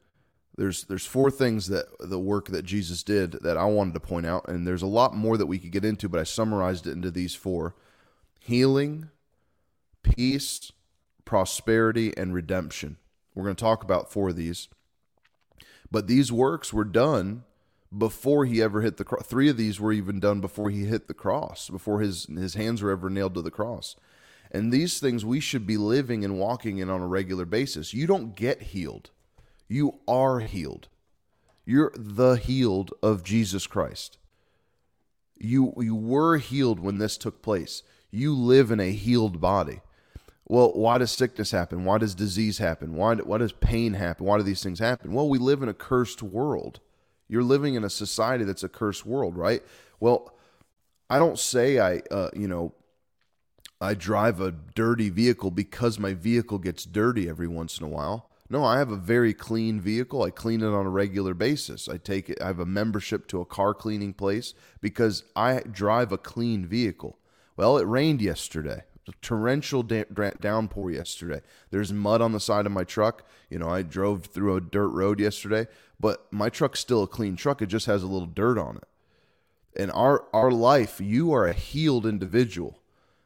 there's 0.57 0.85
there's 0.85 1.05
four 1.05 1.29
things 1.29 1.67
that 1.67 1.85
the 1.99 2.19
work 2.19 2.47
that 2.47 2.65
Jesus 2.65 3.03
did 3.03 3.33
that 3.43 3.57
I 3.57 3.65
wanted 3.65 3.93
to 3.95 3.99
point 3.99 4.25
out, 4.25 4.47
and 4.47 4.65
there's 4.65 4.81
a 4.81 4.87
lot 4.87 5.15
more 5.15 5.37
that 5.37 5.45
we 5.45 5.59
could 5.59 5.71
get 5.71 5.85
into, 5.85 6.09
but 6.09 6.19
I 6.19 6.23
summarized 6.23 6.87
it 6.87 6.91
into 6.91 7.11
these 7.11 7.35
four: 7.35 7.75
healing, 8.39 9.09
peace, 10.03 10.71
prosperity, 11.25 12.15
and 12.15 12.33
redemption. 12.33 12.97
We're 13.33 13.43
going 13.43 13.55
to 13.55 13.63
talk 13.63 13.83
about 13.83 14.11
four 14.11 14.29
of 14.29 14.37
these. 14.37 14.69
But 15.91 16.07
these 16.07 16.31
works 16.31 16.73
were 16.73 16.85
done 16.85 17.43
before 17.95 18.45
he 18.45 18.61
ever 18.61 18.81
hit 18.81 18.97
the 18.97 19.03
cross. 19.03 19.25
Three 19.25 19.49
of 19.49 19.57
these 19.57 19.79
were 19.79 19.91
even 19.91 20.19
done 20.19 20.41
before 20.41 20.69
he 20.69 20.85
hit 20.85 21.07
the 21.07 21.13
cross, 21.13 21.69
before 21.69 21.99
his 21.99 22.25
his 22.25 22.55
hands 22.55 22.81
were 22.81 22.91
ever 22.91 23.09
nailed 23.09 23.35
to 23.35 23.41
the 23.41 23.51
cross. 23.51 23.95
And 24.55 24.71
these 24.71 24.99
things 24.99 25.25
we 25.25 25.41
should 25.41 25.67
be 25.67 25.75
living 25.75 26.23
and 26.23 26.39
walking 26.39 26.77
in 26.77 26.89
on 26.89 27.01
a 27.01 27.07
regular 27.07 27.43
basis. 27.43 27.93
You 27.93 28.07
don't 28.07 28.35
get 28.35 28.61
healed. 28.61 29.09
You 29.67 29.99
are 30.07 30.39
healed. 30.39 30.87
You're 31.65 31.91
the 31.95 32.35
healed 32.35 32.93
of 33.03 33.23
Jesus 33.23 33.67
Christ. 33.67 34.17
You 35.37 35.73
you 35.77 35.93
were 35.93 36.37
healed 36.37 36.79
when 36.79 36.99
this 36.99 37.17
took 37.17 37.41
place. 37.41 37.83
You 38.11 38.33
live 38.33 38.71
in 38.71 38.79
a 38.79 38.91
healed 38.91 39.41
body. 39.41 39.81
Well, 40.45 40.71
why 40.73 40.99
does 40.99 41.11
sickness 41.11 41.51
happen? 41.51 41.83
Why 41.83 41.97
does 41.97 42.15
disease 42.15 42.59
happen? 42.59 42.95
Why, 42.95 43.15
why 43.15 43.39
does 43.39 43.51
pain 43.51 43.95
happen? 43.95 44.25
Why 44.25 44.37
do 44.37 44.43
these 44.43 44.63
things 44.63 44.79
happen? 44.79 45.11
Well, 45.11 45.27
we 45.27 45.39
live 45.39 45.63
in 45.63 45.69
a 45.69 45.73
cursed 45.73 46.21
world. 46.21 46.79
You're 47.27 47.43
living 47.43 47.73
in 47.73 47.83
a 47.83 47.89
society 47.89 48.43
that's 48.43 48.63
a 48.63 48.69
cursed 48.69 49.05
world, 49.05 49.35
right? 49.35 49.63
Well, 49.99 50.31
I 51.09 51.17
don't 51.17 51.39
say 51.39 51.79
I, 51.79 52.03
uh, 52.11 52.29
you 52.33 52.47
know, 52.47 52.73
I 53.81 53.93
drive 53.93 54.39
a 54.39 54.51
dirty 54.51 55.09
vehicle 55.09 55.51
because 55.51 55.99
my 55.99 56.13
vehicle 56.13 56.59
gets 56.59 56.85
dirty 56.85 57.27
every 57.29 57.47
once 57.47 57.77
in 57.77 57.85
a 57.85 57.89
while. 57.89 58.29
No, 58.49 58.63
I 58.63 58.77
have 58.77 58.91
a 58.91 58.95
very 58.95 59.33
clean 59.33 59.81
vehicle. 59.81 60.23
I 60.23 60.29
clean 60.29 60.61
it 60.61 60.67
on 60.67 60.85
a 60.85 60.89
regular 60.89 61.33
basis. 61.33 61.89
I 61.89 61.97
take 61.97 62.29
it, 62.29 62.41
I 62.41 62.47
have 62.47 62.59
a 62.59 62.65
membership 62.65 63.27
to 63.27 63.41
a 63.41 63.45
car 63.45 63.73
cleaning 63.73 64.13
place 64.13 64.53
because 64.81 65.23
I 65.35 65.61
drive 65.61 66.11
a 66.11 66.17
clean 66.17 66.65
vehicle. 66.65 67.17
Well, 67.57 67.77
it 67.77 67.87
rained 67.87 68.21
yesterday 68.21 68.83
torrential 69.21 69.83
da- 69.83 70.05
downpour 70.39 70.91
yesterday. 70.91 71.41
There's 71.71 71.93
mud 71.93 72.21
on 72.21 72.31
the 72.31 72.39
side 72.39 72.65
of 72.65 72.71
my 72.71 72.83
truck. 72.83 73.23
You 73.49 73.59
know, 73.59 73.69
I 73.69 73.81
drove 73.81 74.25
through 74.25 74.55
a 74.55 74.61
dirt 74.61 74.89
road 74.89 75.19
yesterday, 75.19 75.67
but 75.99 76.31
my 76.31 76.49
truck's 76.49 76.79
still 76.79 77.03
a 77.03 77.07
clean 77.07 77.35
truck. 77.35 77.61
It 77.61 77.67
just 77.67 77.85
has 77.85 78.03
a 78.03 78.07
little 78.07 78.27
dirt 78.27 78.57
on 78.57 78.77
it. 78.77 78.87
In 79.75 79.91
our 79.91 80.25
our 80.33 80.51
life, 80.51 81.01
you 81.01 81.33
are 81.33 81.45
a 81.45 81.53
healed 81.53 82.05
individual. 82.05 82.81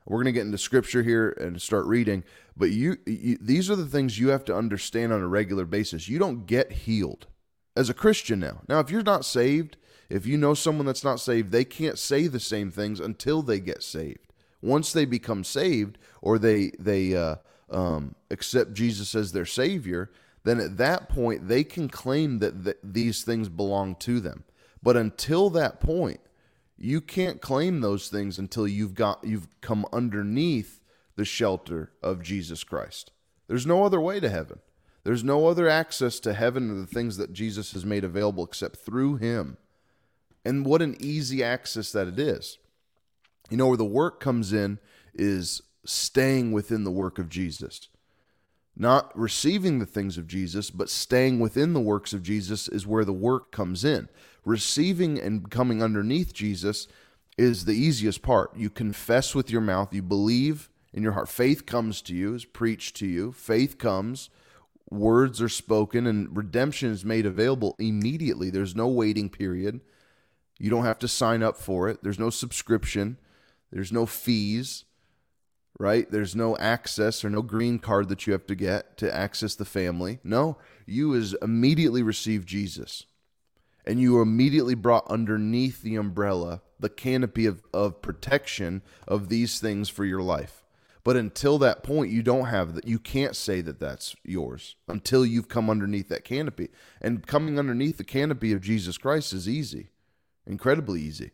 We're 0.05 0.17
going 0.17 0.25
to 0.25 0.31
get 0.31 0.45
into 0.45 0.57
scripture 0.57 1.03
here 1.03 1.29
and 1.39 1.61
start 1.61 1.85
reading, 1.85 2.23
but 2.57 2.71
you, 2.71 2.97
you 3.05 3.37
these 3.39 3.69
are 3.69 3.75
the 3.75 3.85
things 3.85 4.17
you 4.17 4.29
have 4.29 4.43
to 4.45 4.55
understand 4.55 5.13
on 5.13 5.21
a 5.21 5.27
regular 5.27 5.65
basis. 5.65 6.09
You 6.09 6.19
don't 6.19 6.45
get 6.45 6.71
healed 6.71 7.27
as 7.75 7.89
a 7.89 7.93
Christian 7.93 8.39
now. 8.39 8.61
Now, 8.67 8.79
if 8.79 8.89
you're 8.89 9.03
not 9.03 9.25
saved, 9.25 9.77
if 10.09 10.25
you 10.25 10.37
know 10.37 10.53
someone 10.53 10.85
that's 10.85 11.03
not 11.03 11.19
saved, 11.19 11.51
they 11.51 11.63
can't 11.63 11.99
say 11.99 12.27
the 12.27 12.39
same 12.39 12.71
things 12.71 12.99
until 12.99 13.41
they 13.41 13.59
get 13.59 13.83
saved. 13.83 14.33
Once 14.61 14.91
they 14.91 15.05
become 15.05 15.43
saved 15.43 15.97
or 16.21 16.39
they 16.39 16.71
they 16.79 17.15
uh, 17.15 17.35
um, 17.69 18.15
accept 18.31 18.73
Jesus 18.73 19.15
as 19.15 19.31
their 19.31 19.45
Savior, 19.45 20.11
then 20.43 20.59
at 20.59 20.77
that 20.77 21.09
point 21.09 21.47
they 21.47 21.63
can 21.63 21.87
claim 21.87 22.39
that 22.39 22.63
th- 22.63 22.77
these 22.83 23.23
things 23.23 23.47
belong 23.47 23.95
to 23.95 24.19
them. 24.19 24.43
But 24.81 24.97
until 24.97 25.49
that 25.51 25.79
point, 25.79 26.19
you 26.79 27.01
can't 27.01 27.41
claim 27.41 27.81
those 27.81 28.07
things 28.07 28.39
until 28.39 28.67
you've 28.67 28.95
got 28.95 29.23
you've 29.23 29.47
come 29.61 29.85
underneath 29.91 30.79
the 31.15 31.25
shelter 31.25 31.91
of 32.01 32.23
Jesus 32.23 32.63
Christ. 32.63 33.11
There's 33.47 33.65
no 33.65 33.83
other 33.83 33.99
way 33.99 34.19
to 34.19 34.29
heaven. 34.29 34.59
There's 35.03 35.23
no 35.23 35.47
other 35.47 35.67
access 35.67 36.19
to 36.21 36.33
heaven 36.33 36.71
or 36.71 36.75
the 36.75 36.87
things 36.87 37.17
that 37.17 37.33
Jesus 37.33 37.73
has 37.73 37.85
made 37.85 38.03
available 38.03 38.43
except 38.43 38.77
through 38.77 39.17
him. 39.17 39.57
And 40.45 40.65
what 40.65 40.81
an 40.81 40.95
easy 40.99 41.43
access 41.43 41.91
that 41.91 42.07
it 42.07 42.19
is. 42.19 42.57
You 43.49 43.57
know 43.57 43.67
where 43.67 43.77
the 43.77 43.85
work 43.85 44.19
comes 44.19 44.53
in 44.53 44.79
is 45.13 45.61
staying 45.85 46.51
within 46.51 46.83
the 46.83 46.91
work 46.91 47.19
of 47.19 47.29
Jesus. 47.29 47.89
Not 48.81 49.11
receiving 49.13 49.79
the 49.79 49.85
things 49.85 50.17
of 50.17 50.25
Jesus, 50.25 50.69
but 50.69 50.89
staying 50.89 51.41
within 51.41 51.73
the 51.73 51.81
works 51.81 52.13
of 52.13 52.23
Jesus 52.23 52.69
is 52.69 52.87
where 52.87 53.03
the 53.03 53.11
work 53.11 53.51
comes 53.51 53.83
in. 53.83 54.07
Receiving 54.45 55.19
and 55.19 55.51
coming 55.51 55.83
underneath 55.83 56.33
Jesus 56.33 56.87
is 57.37 57.65
the 57.65 57.73
easiest 57.73 58.21
part. 58.21 58.55
You 58.55 58.69
confess 58.69 59.35
with 59.35 59.51
your 59.51 59.59
mouth, 59.59 59.93
you 59.93 60.01
believe 60.01 60.69
in 60.93 61.03
your 61.03 61.11
heart. 61.11 61.27
Faith 61.27 61.65
comes 61.65 62.01
to 62.03 62.15
you, 62.15 62.33
is 62.33 62.45
preached 62.45 62.95
to 62.97 63.05
you. 63.05 63.33
Faith 63.33 63.77
comes, 63.77 64.29
words 64.89 65.41
are 65.41 65.49
spoken, 65.49 66.07
and 66.07 66.35
redemption 66.35 66.89
is 66.89 67.03
made 67.03 67.25
available 67.25 67.75
immediately. 67.79 68.49
There's 68.49 68.77
no 68.77 68.87
waiting 68.87 69.29
period. 69.29 69.81
You 70.57 70.69
don't 70.69 70.85
have 70.85 70.99
to 70.99 71.07
sign 71.09 71.43
up 71.43 71.57
for 71.57 71.89
it. 71.89 72.01
There's 72.01 72.17
no 72.17 72.29
subscription. 72.29 73.17
There's 73.71 73.91
no 73.91 74.05
fees 74.05 74.85
right? 75.79 76.11
There's 76.11 76.35
no 76.35 76.57
access 76.57 77.23
or 77.23 77.29
no 77.29 77.41
green 77.41 77.79
card 77.79 78.09
that 78.09 78.27
you 78.27 78.33
have 78.33 78.45
to 78.47 78.55
get 78.55 78.97
to 78.97 79.15
access 79.15 79.55
the 79.55 79.65
family. 79.65 80.19
No, 80.23 80.57
you 80.85 81.13
is 81.13 81.35
immediately 81.41 82.03
receive 82.03 82.45
Jesus. 82.45 83.05
And 83.85 83.99
you 83.99 84.17
are 84.17 84.21
immediately 84.21 84.75
brought 84.75 85.09
underneath 85.09 85.81
the 85.81 85.95
umbrella, 85.95 86.61
the 86.79 86.89
canopy 86.89 87.45
of, 87.45 87.63
of 87.73 88.01
protection 88.01 88.83
of 89.07 89.29
these 89.29 89.59
things 89.59 89.89
for 89.89 90.05
your 90.05 90.21
life. 90.21 90.63
But 91.05 91.15
until 91.15 91.57
that 91.59 91.81
point, 91.81 92.11
you 92.11 92.21
don't 92.21 92.47
have 92.47 92.75
that. 92.75 92.85
You 92.85 92.99
can't 92.99 93.35
say 93.35 93.61
that 93.61 93.79
that's 93.79 94.15
yours 94.23 94.75
until 94.89 95.25
you've 95.25 95.47
come 95.47 95.69
underneath 95.69 96.09
that 96.09 96.25
canopy. 96.25 96.69
And 97.01 97.25
coming 97.25 97.57
underneath 97.57 97.97
the 97.97 98.03
canopy 98.03 98.51
of 98.51 98.61
Jesus 98.61 98.97
Christ 98.97 99.31
is 99.31 99.47
easy, 99.47 99.89
incredibly 100.45 101.01
easy. 101.01 101.31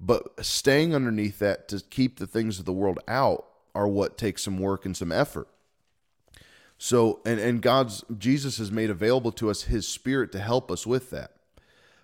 But 0.00 0.44
staying 0.44 0.94
underneath 0.94 1.38
that 1.38 1.68
to 1.68 1.80
keep 1.88 2.18
the 2.18 2.26
things 2.26 2.58
of 2.58 2.64
the 2.64 2.72
world 2.72 2.98
out 3.06 3.46
are 3.76 3.86
what 3.86 4.16
take 4.16 4.38
some 4.38 4.58
work 4.58 4.86
and 4.86 4.96
some 4.96 5.12
effort. 5.12 5.48
So, 6.78 7.20
and, 7.24 7.38
and 7.38 7.62
God's, 7.62 8.04
Jesus 8.16 8.58
has 8.58 8.70
made 8.70 8.90
available 8.90 9.32
to 9.32 9.50
us 9.50 9.62
his 9.64 9.86
spirit 9.86 10.32
to 10.32 10.38
help 10.38 10.70
us 10.70 10.86
with 10.86 11.10
that. 11.10 11.32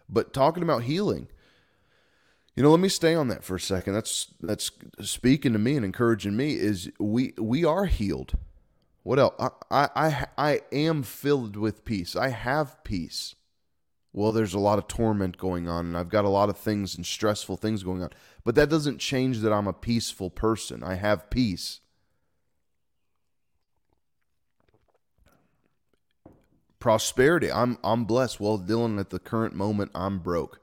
But 0.08 0.32
talking 0.32 0.62
about 0.62 0.82
healing, 0.82 1.28
you 2.54 2.62
know, 2.62 2.70
let 2.70 2.80
me 2.80 2.88
stay 2.88 3.14
on 3.14 3.28
that 3.28 3.44
for 3.44 3.56
a 3.56 3.60
second. 3.60 3.94
That's 3.94 4.28
that's 4.40 4.70
speaking 5.00 5.54
to 5.54 5.58
me 5.58 5.76
and 5.76 5.84
encouraging 5.84 6.36
me 6.36 6.54
is 6.54 6.90
we 6.98 7.32
we 7.38 7.64
are 7.64 7.86
healed. 7.86 8.34
What 9.04 9.18
else? 9.18 9.34
I 9.70 9.88
I 9.96 10.26
I 10.36 10.60
am 10.70 11.02
filled 11.02 11.56
with 11.56 11.84
peace. 11.86 12.14
I 12.14 12.28
have 12.28 12.84
peace. 12.84 13.34
Well, 14.12 14.32
there's 14.32 14.54
a 14.54 14.58
lot 14.58 14.78
of 14.78 14.88
torment 14.88 15.38
going 15.38 15.68
on, 15.68 15.86
and 15.86 15.96
I've 15.96 16.10
got 16.10 16.26
a 16.26 16.28
lot 16.28 16.50
of 16.50 16.58
things 16.58 16.94
and 16.94 17.06
stressful 17.06 17.56
things 17.56 17.82
going 17.82 18.02
on. 18.02 18.10
But 18.44 18.54
that 18.56 18.68
doesn't 18.68 18.98
change 18.98 19.38
that 19.38 19.52
I'm 19.52 19.66
a 19.66 19.72
peaceful 19.72 20.28
person. 20.28 20.84
I 20.84 20.94
have 20.94 21.30
peace. 21.30 21.80
Prosperity. 26.78 27.50
I'm 27.50 27.78
I'm 27.82 28.04
blessed. 28.04 28.38
Well, 28.38 28.58
Dylan, 28.58 29.00
at 29.00 29.10
the 29.10 29.20
current 29.20 29.54
moment, 29.54 29.92
I'm 29.94 30.18
broke. 30.18 30.60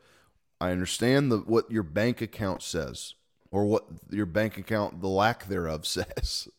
I 0.61 0.71
understand 0.71 1.31
the, 1.31 1.37
what 1.37 1.71
your 1.71 1.83
bank 1.83 2.21
account 2.21 2.61
says, 2.61 3.15
or 3.49 3.65
what 3.65 3.85
your 4.11 4.25
bank 4.25 4.57
account, 4.57 5.01
the 5.01 5.07
lack 5.07 5.47
thereof, 5.47 5.87
says 5.87 6.49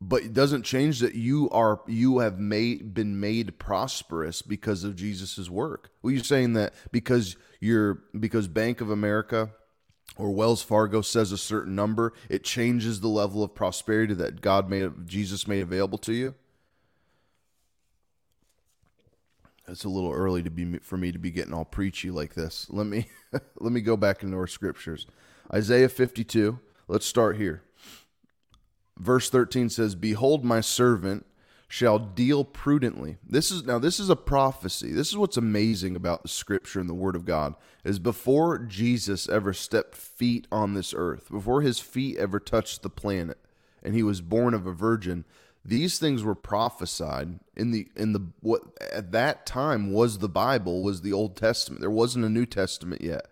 but 0.00 0.22
it 0.22 0.32
doesn't 0.32 0.64
change 0.64 1.00
that 1.00 1.14
you 1.14 1.48
are 1.50 1.80
you 1.86 2.18
have 2.18 2.38
made 2.38 2.94
been 2.94 3.18
made 3.18 3.58
prosperous 3.58 4.42
because 4.42 4.84
of 4.84 4.96
Jesus's 4.96 5.50
work. 5.50 5.90
Were 6.02 6.10
you 6.10 6.20
saying 6.20 6.52
that 6.54 6.74
because 6.92 7.36
you're 7.60 8.02
because 8.18 8.48
Bank 8.48 8.80
of 8.80 8.90
America 8.90 9.50
or 10.16 10.30
Wells 10.30 10.62
Fargo 10.62 11.00
says 11.00 11.32
a 11.32 11.38
certain 11.38 11.74
number, 11.74 12.12
it 12.28 12.44
changes 12.44 13.00
the 13.00 13.08
level 13.08 13.42
of 13.42 13.54
prosperity 13.54 14.14
that 14.14 14.40
God 14.40 14.68
made 14.68 15.06
Jesus 15.06 15.48
made 15.48 15.62
available 15.62 15.98
to 15.98 16.12
you? 16.12 16.34
It's 19.66 19.84
a 19.84 19.88
little 19.88 20.12
early 20.12 20.42
to 20.42 20.50
be 20.50 20.78
for 20.78 20.98
me 20.98 21.10
to 21.12 21.18
be 21.18 21.30
getting 21.30 21.54
all 21.54 21.64
preachy 21.64 22.10
like 22.10 22.34
this. 22.34 22.66
Let 22.68 22.86
me 22.86 23.06
let 23.32 23.72
me 23.72 23.80
go 23.80 23.96
back 23.96 24.22
into 24.22 24.36
our 24.36 24.46
scriptures. 24.46 25.06
Isaiah 25.52 25.88
52. 25.88 26.58
Let's 26.86 27.06
start 27.06 27.38
here 27.38 27.63
verse 28.98 29.30
13 29.30 29.68
says, 29.70 29.94
Behold, 29.94 30.44
my 30.44 30.60
servant 30.60 31.26
shall 31.68 31.98
deal 31.98 32.44
prudently. 32.44 33.16
This 33.28 33.50
is 33.50 33.64
now 33.64 33.78
this 33.78 33.98
is 33.98 34.08
a 34.08 34.16
prophecy. 34.16 34.92
This 34.92 35.08
is 35.08 35.16
what's 35.16 35.36
amazing 35.36 35.96
about 35.96 36.22
the 36.22 36.28
scripture 36.28 36.78
and 36.78 36.88
the 36.88 36.94
word 36.94 37.16
of 37.16 37.24
God 37.24 37.54
is 37.82 37.98
before 37.98 38.58
Jesus 38.58 39.28
ever 39.28 39.52
stepped 39.52 39.96
feet 39.96 40.46
on 40.52 40.74
this 40.74 40.94
earth, 40.96 41.30
before 41.30 41.62
his 41.62 41.80
feet 41.80 42.16
ever 42.16 42.38
touched 42.38 42.82
the 42.82 42.90
planet 42.90 43.38
and 43.82 43.94
he 43.94 44.02
was 44.02 44.20
born 44.20 44.54
of 44.54 44.66
a 44.66 44.72
virgin, 44.72 45.24
these 45.64 45.98
things 45.98 46.22
were 46.22 46.34
prophesied 46.34 47.40
in 47.56 47.72
the 47.72 47.88
in 47.96 48.12
the 48.12 48.24
what 48.40 48.62
at 48.92 49.12
that 49.12 49.44
time 49.46 49.92
was 49.92 50.18
the 50.18 50.28
Bible 50.28 50.82
was 50.82 51.00
the 51.00 51.12
Old 51.12 51.36
Testament. 51.36 51.80
There 51.80 51.90
wasn't 51.90 52.24
a 52.24 52.30
New 52.30 52.46
Testament 52.46 53.02
yet. 53.02 53.26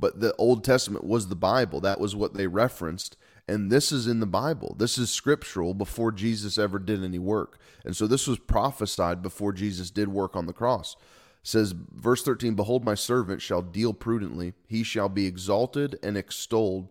But 0.00 0.20
the 0.20 0.34
Old 0.36 0.62
Testament 0.62 1.04
was 1.04 1.26
the 1.26 1.34
Bible. 1.34 1.80
That 1.80 1.98
was 1.98 2.14
what 2.14 2.34
they 2.34 2.46
referenced 2.46 3.16
and 3.48 3.70
this 3.70 3.90
is 3.90 4.06
in 4.06 4.20
the 4.20 4.26
Bible. 4.26 4.76
This 4.78 4.98
is 4.98 5.10
scriptural 5.10 5.74
before 5.74 6.12
Jesus 6.12 6.58
ever 6.58 6.78
did 6.78 7.02
any 7.02 7.18
work. 7.18 7.58
And 7.84 7.96
so 7.96 8.06
this 8.06 8.26
was 8.26 8.38
prophesied 8.38 9.22
before 9.22 9.52
Jesus 9.52 9.90
did 9.90 10.08
work 10.08 10.36
on 10.36 10.46
the 10.46 10.52
cross. 10.52 10.96
It 11.42 11.48
says 11.48 11.72
verse 11.72 12.22
13, 12.22 12.54
behold 12.54 12.84
my 12.84 12.94
servant 12.94 13.40
shall 13.40 13.62
deal 13.62 13.94
prudently, 13.94 14.52
he 14.66 14.82
shall 14.82 15.08
be 15.08 15.26
exalted 15.26 15.98
and 16.02 16.16
extolled 16.16 16.88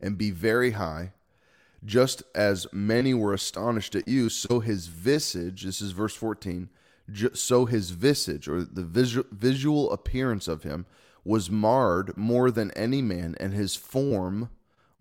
and 0.00 0.16
be 0.16 0.30
very 0.30 0.72
high. 0.72 1.12
Just 1.84 2.22
as 2.34 2.66
many 2.72 3.12
were 3.12 3.34
astonished 3.34 3.94
at 3.94 4.06
you, 4.06 4.28
so 4.28 4.60
his 4.60 4.86
visage, 4.86 5.64
this 5.64 5.80
is 5.82 5.90
verse 5.90 6.14
14, 6.14 6.68
so 7.34 7.66
his 7.66 7.90
visage 7.90 8.48
or 8.48 8.62
the 8.62 8.84
visual, 8.84 9.26
visual 9.32 9.90
appearance 9.90 10.46
of 10.46 10.62
him 10.62 10.86
was 11.24 11.50
marred 11.50 12.16
more 12.16 12.50
than 12.50 12.70
any 12.72 13.02
man, 13.02 13.36
and 13.40 13.52
his 13.52 13.74
form 13.76 14.48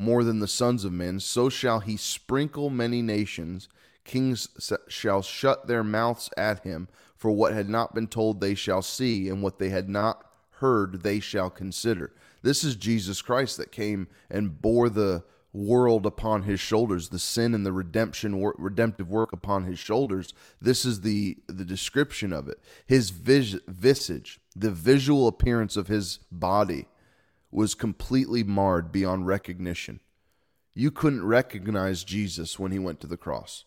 more 0.02 0.24
than 0.24 0.40
the 0.40 0.48
sons 0.48 0.84
of 0.84 0.92
men, 0.92 1.20
so 1.20 1.48
shall 1.48 1.80
he 1.80 1.96
sprinkle 1.96 2.70
many 2.70 3.02
nations. 3.02 3.70
Kings 4.04 4.50
shall 4.88 5.22
shut 5.22 5.68
their 5.68 5.84
mouths 5.84 6.30
at 6.36 6.64
him, 6.64 6.88
for 7.16 7.32
what 7.32 7.54
had 7.54 7.70
not 7.70 7.94
been 7.94 8.08
told 8.08 8.42
they 8.42 8.56
shall 8.56 8.82
see, 8.82 9.30
and 9.30 9.44
what 9.44 9.60
they 9.60 9.70
had 9.70 9.88
not 9.88 10.26
heard 10.56 11.04
they 11.04 11.20
shall 11.20 11.50
consider. 11.50 12.12
This 12.42 12.64
is 12.64 12.76
Jesus 12.76 13.22
Christ 13.22 13.58
that 13.58 13.72
came 13.72 14.08
and 14.30 14.60
bore 14.60 14.90
the 14.90 15.24
world 15.54 16.06
upon 16.06 16.44
his 16.44 16.60
shoulders, 16.60 17.10
the 17.10 17.20
sin 17.20 17.54
and 17.54 17.66
the 17.66 17.74
redemption 17.74 18.42
redemptive 18.58 19.10
work 19.10 19.34
upon 19.34 19.66
his 19.66 19.78
shoulders. 19.78 20.34
This 20.62 20.86
is 20.86 21.02
the 21.02 21.38
the 21.48 21.66
description 21.66 22.32
of 22.32 22.48
it. 22.48 22.60
His 22.86 23.10
vis- 23.10 23.60
visage, 23.68 24.40
the 24.56 24.72
visual 24.72 25.28
appearance 25.28 25.78
of 25.78 25.88
his 25.88 26.20
body 26.32 26.88
was 27.52 27.76
completely 27.76 28.44
marred 28.44 28.92
beyond 28.92 29.28
recognition. 29.28 30.00
You 30.74 30.92
couldn't 30.92 31.26
recognize 31.26 32.04
Jesus 32.04 32.58
when 32.58 32.72
he 32.72 32.80
went 32.80 33.00
to 33.02 33.08
the 33.08 33.18
cross. 33.18 33.66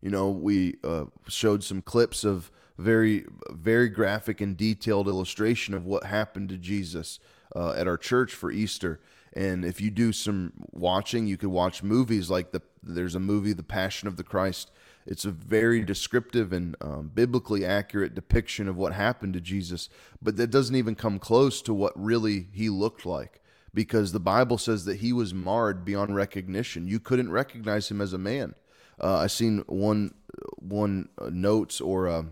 You 0.00 0.10
know, 0.10 0.30
we 0.30 0.76
uh, 0.82 1.06
showed 1.28 1.62
some 1.62 1.82
clips 1.82 2.24
of 2.24 2.50
very, 2.78 3.24
very 3.50 3.88
graphic 3.88 4.40
and 4.40 4.56
detailed 4.56 5.08
illustration 5.08 5.74
of 5.74 5.84
what 5.84 6.04
happened 6.04 6.48
to 6.50 6.58
Jesus 6.58 7.18
uh, 7.54 7.72
at 7.72 7.86
our 7.86 7.96
church 7.96 8.34
for 8.34 8.50
Easter. 8.50 9.00
And 9.32 9.64
if 9.64 9.80
you 9.80 9.90
do 9.90 10.12
some 10.12 10.52
watching, 10.72 11.26
you 11.26 11.36
could 11.36 11.50
watch 11.50 11.82
movies 11.82 12.30
like 12.30 12.52
the 12.52 12.62
there's 12.82 13.14
a 13.14 13.20
movie, 13.20 13.52
The 13.52 13.62
Passion 13.62 14.06
of 14.08 14.16
the 14.16 14.22
Christ. 14.22 14.70
It's 15.06 15.24
a 15.24 15.30
very 15.30 15.82
descriptive 15.82 16.52
and 16.52 16.74
um, 16.80 17.10
biblically 17.14 17.64
accurate 17.64 18.14
depiction 18.14 18.68
of 18.68 18.76
what 18.76 18.92
happened 18.92 19.34
to 19.34 19.40
Jesus, 19.40 19.88
but 20.20 20.36
that 20.36 20.50
doesn't 20.50 20.74
even 20.74 20.94
come 20.94 21.18
close 21.18 21.62
to 21.62 21.72
what 21.74 21.92
really 21.96 22.48
he 22.52 22.68
looked 22.68 23.06
like 23.06 23.40
because 23.76 24.12
the 24.12 24.20
Bible 24.20 24.56
says 24.58 24.86
that 24.86 24.96
he 24.96 25.12
was 25.12 25.34
marred 25.34 25.84
beyond 25.84 26.16
recognition. 26.16 26.88
You 26.88 26.98
couldn't 26.98 27.30
recognize 27.30 27.90
him 27.90 28.00
as 28.00 28.14
a 28.14 28.18
man. 28.18 28.54
Uh, 28.98 29.18
I 29.18 29.26
seen 29.26 29.62
one 29.66 30.14
one 30.56 31.10
uh, 31.20 31.28
notes 31.30 31.80
or 31.80 32.06
a, 32.06 32.24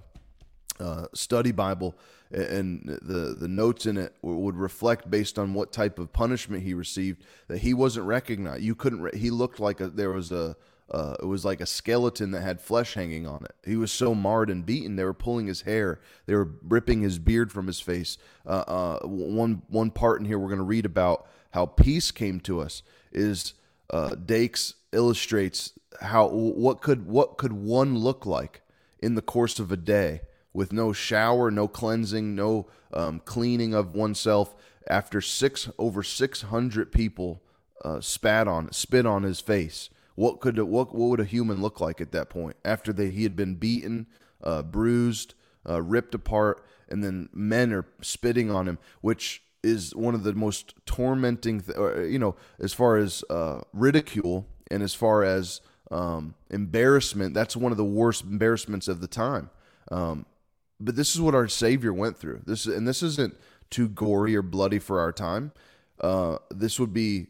a 0.81 1.09
study 1.15 1.53
Bible, 1.53 1.95
and 2.31 2.99
the 3.03 3.37
the 3.39 3.49
notes 3.49 3.85
in 3.85 3.99
it 3.99 4.17
would 4.23 4.57
reflect 4.57 5.11
based 5.11 5.39
on 5.39 5.53
what 5.53 5.71
type 5.71 5.99
of 5.99 6.13
punishment 6.15 6.63
he 6.63 6.73
received 6.73 7.23
that 7.49 7.59
he 7.59 7.75
wasn't 7.75 8.07
recognized. 8.07 8.63
You 8.63 8.75
couldn't. 8.75 9.03
Re- 9.03 9.19
he 9.19 9.31
looked 9.31 9.61
like 9.61 9.81
a, 9.81 9.89
there 9.89 10.11
was 10.11 10.33
a 10.33 10.57
uh, 10.91 11.15
it 11.21 11.25
was 11.25 11.45
like 11.45 11.61
a 11.61 11.67
skeleton 11.67 12.31
that 12.33 12.43
had 12.43 12.61
flesh 12.61 12.95
hanging 12.95 13.27
on 13.27 13.45
it. 13.45 13.55
He 13.65 13.77
was 13.77 13.91
so 13.91 14.15
marred 14.15 14.51
and 14.51 14.67
beaten. 14.67 14.97
They 14.97 15.05
were 15.05 15.15
pulling 15.15 15.47
his 15.47 15.63
hair. 15.63 16.01
They 16.27 16.35
were 16.35 16.51
ripping 16.63 17.01
his 17.01 17.19
beard 17.19 17.51
from 17.51 17.67
his 17.67 17.81
face. 17.81 18.19
Uh, 18.47 18.65
uh, 18.67 18.99
one 19.07 19.63
one 19.69 19.91
part 19.91 20.21
in 20.21 20.27
here 20.27 20.39
we're 20.39 20.49
going 20.49 20.59
to 20.59 20.65
read 20.65 20.85
about 20.85 21.27
how 21.53 21.67
peace 21.67 22.11
came 22.11 22.41
to 22.41 22.61
us 22.61 22.83
is 23.13 23.55
uh, 23.91 24.15
Dakes 24.15 24.75
illustrates 24.93 25.73
how 26.01 26.29
what 26.29 26.83
could 26.83 27.07
what 27.07 27.39
could 27.39 27.53
one 27.53 27.99
look 27.99 28.27
like 28.27 28.63
in 28.99 29.15
the 29.15 29.23
course 29.23 29.59
of 29.59 29.73
a 29.73 29.77
day 29.77 30.21
with 30.53 30.73
no 30.73 30.93
shower, 30.93 31.51
no 31.51 31.67
cleansing, 31.67 32.35
no 32.35 32.69
um, 32.93 33.21
cleaning 33.25 33.75
of 33.75 33.95
oneself 33.95 34.55
after 34.87 35.21
six 35.21 35.71
over 35.79 36.03
six 36.03 36.43
hundred 36.43 36.93
people 36.93 37.43
uh, 37.85 38.01
spat 38.01 38.47
on 38.47 38.71
spit 38.71 39.07
on 39.07 39.23
his 39.23 39.41
face 39.41 39.89
what 40.15 40.41
could 40.41 40.59
what 40.59 40.95
what 40.95 41.09
would 41.11 41.21
a 41.21 41.25
human 41.25 41.61
look 41.61 41.81
like 41.81 42.01
at 42.01 42.13
that 42.13 42.31
point 42.31 42.57
after 42.65 42.93
they, 42.93 43.11
he 43.11 43.23
had 43.25 43.37
been 43.37 43.57
beaten, 43.57 44.07
uh, 44.43 44.63
bruised, 44.63 45.35
uh, 45.69 45.83
ripped 45.83 46.15
apart, 46.15 46.65
and 46.89 47.03
then 47.03 47.29
men 47.33 47.73
are 47.73 47.87
spitting 48.01 48.51
on 48.51 48.69
him, 48.69 48.79
which 49.01 49.43
is 49.63 49.95
one 49.95 50.15
of 50.15 50.23
the 50.23 50.35
most 50.35 50.75
tormenting, 50.85 51.61
th- 51.61 51.77
or, 51.77 52.05
you 52.05 52.19
know, 52.19 52.37
as 52.61 52.73
far 52.73 52.97
as 52.97 53.25
uh, 53.31 53.61
ridicule 53.73 54.47
and 54.71 54.83
as 54.83 54.95
far 54.95 55.25
as 55.25 55.61
um, 55.91 56.35
embarrassment. 56.51 57.35
That's 57.35 57.57
one 57.57 57.73
of 57.73 57.79
the 57.79 57.85
worst 57.85 58.25
embarrassments 58.25 58.89
of 58.89 59.01
the 59.01 59.07
time. 59.07 59.51
Um, 59.91 60.27
but 60.79 60.97
this 60.97 61.15
is 61.15 61.21
what 61.21 61.35
our 61.35 61.49
Savior 61.49 61.93
went 61.93 62.19
through. 62.19 62.43
This 62.47 62.67
and 62.67 62.87
this 62.87 63.03
isn't 63.03 63.37
too 63.71 63.89
gory 63.89 64.37
or 64.37 64.43
bloody 64.43 64.79
for 64.79 65.01
our 65.01 65.13
time. 65.13 65.53
Uh, 66.01 66.39
this 66.51 66.79
would 66.79 66.93
be 66.93 67.29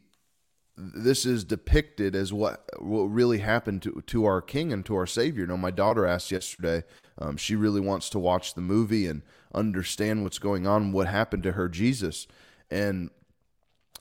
this 0.77 1.25
is 1.25 1.45
depicted 1.45 2.17
as 2.17 2.33
what 2.33 2.69
what 2.81 3.05
really 3.05 3.39
happened 3.39 3.83
to 3.83 4.03
to 4.07 4.25
our 4.25 4.41
King 4.41 4.73
and 4.73 4.85
to 4.87 4.97
our 4.97 5.07
Savior. 5.07 5.47
Now, 5.47 5.57
my 5.57 5.71
daughter 5.71 6.07
asked 6.07 6.31
yesterday. 6.31 6.85
Um, 7.17 7.37
she 7.37 7.55
really 7.55 7.81
wants 7.81 8.11
to 8.11 8.19
watch 8.19 8.55
the 8.55 8.61
movie 8.61 9.07
and 9.07 9.23
understand 9.55 10.25
what's 10.25 10.41
going 10.41 10.67
on, 10.67 10.91
what 10.91 11.07
happened 11.07 11.45
to 11.45 11.53
her 11.53 11.69
Jesus, 11.69 12.27
and 12.71 13.11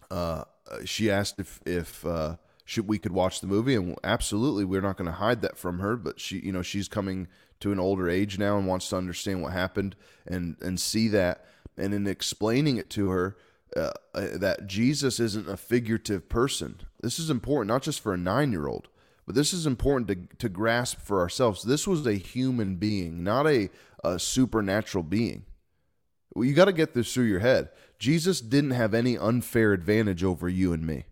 uh, 0.09 0.45
she 0.85 1.11
asked 1.11 1.39
if 1.39 1.59
if 1.65 2.05
uh, 2.05 2.37
should 2.65 2.87
we 2.87 2.97
could 2.97 3.11
watch 3.11 3.41
the 3.41 3.47
movie, 3.47 3.75
and 3.75 3.97
absolutely, 4.03 4.65
we're 4.65 4.81
not 4.81 4.97
going 4.97 5.07
to 5.07 5.17
hide 5.17 5.41
that 5.41 5.57
from 5.57 5.79
her. 5.79 5.95
But 5.95 6.19
she, 6.19 6.39
you 6.39 6.51
know, 6.51 6.61
she's 6.61 6.87
coming 6.87 7.27
to 7.59 7.71
an 7.71 7.79
older 7.79 8.09
age 8.09 8.37
now 8.39 8.57
and 8.57 8.67
wants 8.67 8.89
to 8.89 8.97
understand 8.97 9.41
what 9.41 9.53
happened 9.53 9.95
and 10.25 10.55
and 10.61 10.79
see 10.79 11.07
that. 11.09 11.45
And 11.77 11.93
in 11.93 12.07
explaining 12.07 12.77
it 12.77 12.89
to 12.91 13.09
her, 13.09 13.37
uh, 13.75 13.91
that 14.13 14.67
Jesus 14.67 15.19
isn't 15.19 15.49
a 15.49 15.57
figurative 15.57 16.29
person. 16.29 16.81
This 17.01 17.19
is 17.19 17.29
important, 17.29 17.69
not 17.69 17.83
just 17.83 18.01
for 18.01 18.13
a 18.13 18.17
nine 18.17 18.51
year 18.51 18.67
old, 18.67 18.87
but 19.25 19.35
this 19.35 19.53
is 19.53 19.65
important 19.65 20.07
to, 20.07 20.37
to 20.37 20.49
grasp 20.49 20.99
for 20.99 21.19
ourselves. 21.19 21.63
This 21.63 21.87
was 21.87 22.05
a 22.05 22.13
human 22.13 22.75
being, 22.75 23.23
not 23.23 23.47
a, 23.47 23.69
a 24.03 24.19
supernatural 24.19 25.03
being. 25.03 25.45
Well, 26.33 26.45
you 26.45 26.53
got 26.53 26.65
to 26.65 26.73
get 26.73 26.93
this 26.93 27.13
through 27.13 27.25
your 27.25 27.39
head. 27.39 27.69
Jesus 27.99 28.41
didn't 28.41 28.71
have 28.71 28.93
any 28.93 29.17
unfair 29.17 29.71
advantage 29.71 30.23
over 30.23 30.49
you 30.49 30.73
and 30.73 30.85
me. 30.85 31.05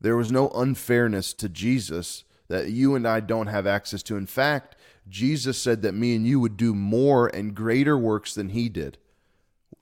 There 0.00 0.16
was 0.16 0.32
no 0.32 0.50
unfairness 0.50 1.32
to 1.34 1.48
Jesus 1.48 2.24
that 2.48 2.70
you 2.70 2.94
and 2.94 3.06
I 3.06 3.20
don't 3.20 3.48
have 3.48 3.66
access 3.66 4.02
to. 4.04 4.16
In 4.16 4.26
fact, 4.26 4.76
Jesus 5.08 5.60
said 5.60 5.82
that 5.82 5.94
me 5.94 6.16
and 6.16 6.26
you 6.26 6.40
would 6.40 6.56
do 6.56 6.74
more 6.74 7.28
and 7.28 7.54
greater 7.54 7.96
works 7.96 8.34
than 8.34 8.50
he 8.50 8.68
did. 8.68 8.98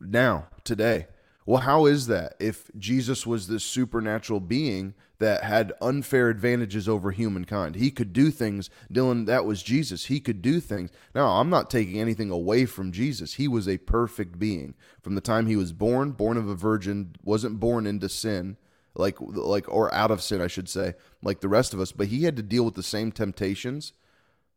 Now, 0.01 0.49
today, 0.65 1.07
well, 1.47 1.61
how 1.61 1.85
is 1.85 2.07
that 2.07 2.35
if 2.41 2.71
Jesus 2.79 3.27
was 3.27 3.49
this 3.49 3.65
supernatural 3.65 4.41
being 4.41 4.95
that 5.19 5.45
had 5.45 5.75
unfair 5.83 6.31
advantages 6.31 6.89
over 6.89 7.11
humankind? 7.11 7.75
He 7.75 7.91
could 7.91 8.15
do 8.15 8.31
things, 8.31 8.71
Dylan, 8.91 9.27
that 9.27 9.45
was 9.45 9.63
Jesus. 9.63 10.07
He 10.07 10.21
could 10.21 10.41
do 10.41 10.59
things. 10.59 10.91
Now, 11.15 11.41
I'm 11.41 11.51
not 11.51 11.69
taking 11.69 12.01
anything 12.01 12.31
away 12.31 12.65
from 12.65 12.93
Jesus. 12.93 13.35
He 13.35 13.47
was 13.47 13.69
a 13.69 13.77
perfect 13.77 14.39
being. 14.39 14.75
From 15.03 15.15
the 15.17 15.21
time 15.21 15.47
he 15.47 15.57
was 15.57 15.75
born, 15.75 16.13
born 16.13 16.39
of 16.39 16.49
a 16.49 16.55
virgin, 16.55 17.15
wasn't 17.23 17.61
born 17.61 17.87
into 17.87 18.09
sin, 18.09 18.57
like 18.95 19.17
like 19.21 19.69
or 19.69 19.93
out 19.93 20.11
of 20.11 20.23
sin, 20.23 20.41
I 20.41 20.47
should 20.47 20.69
say, 20.69 20.95
like 21.23 21.41
the 21.41 21.49
rest 21.49 21.75
of 21.75 21.81
us, 21.81 21.93
but 21.93 22.07
he 22.07 22.25
had 22.25 22.37
to 22.37 22.43
deal 22.43 22.65
with 22.65 22.75
the 22.75 22.83
same 22.83 23.13
temptations 23.13 23.93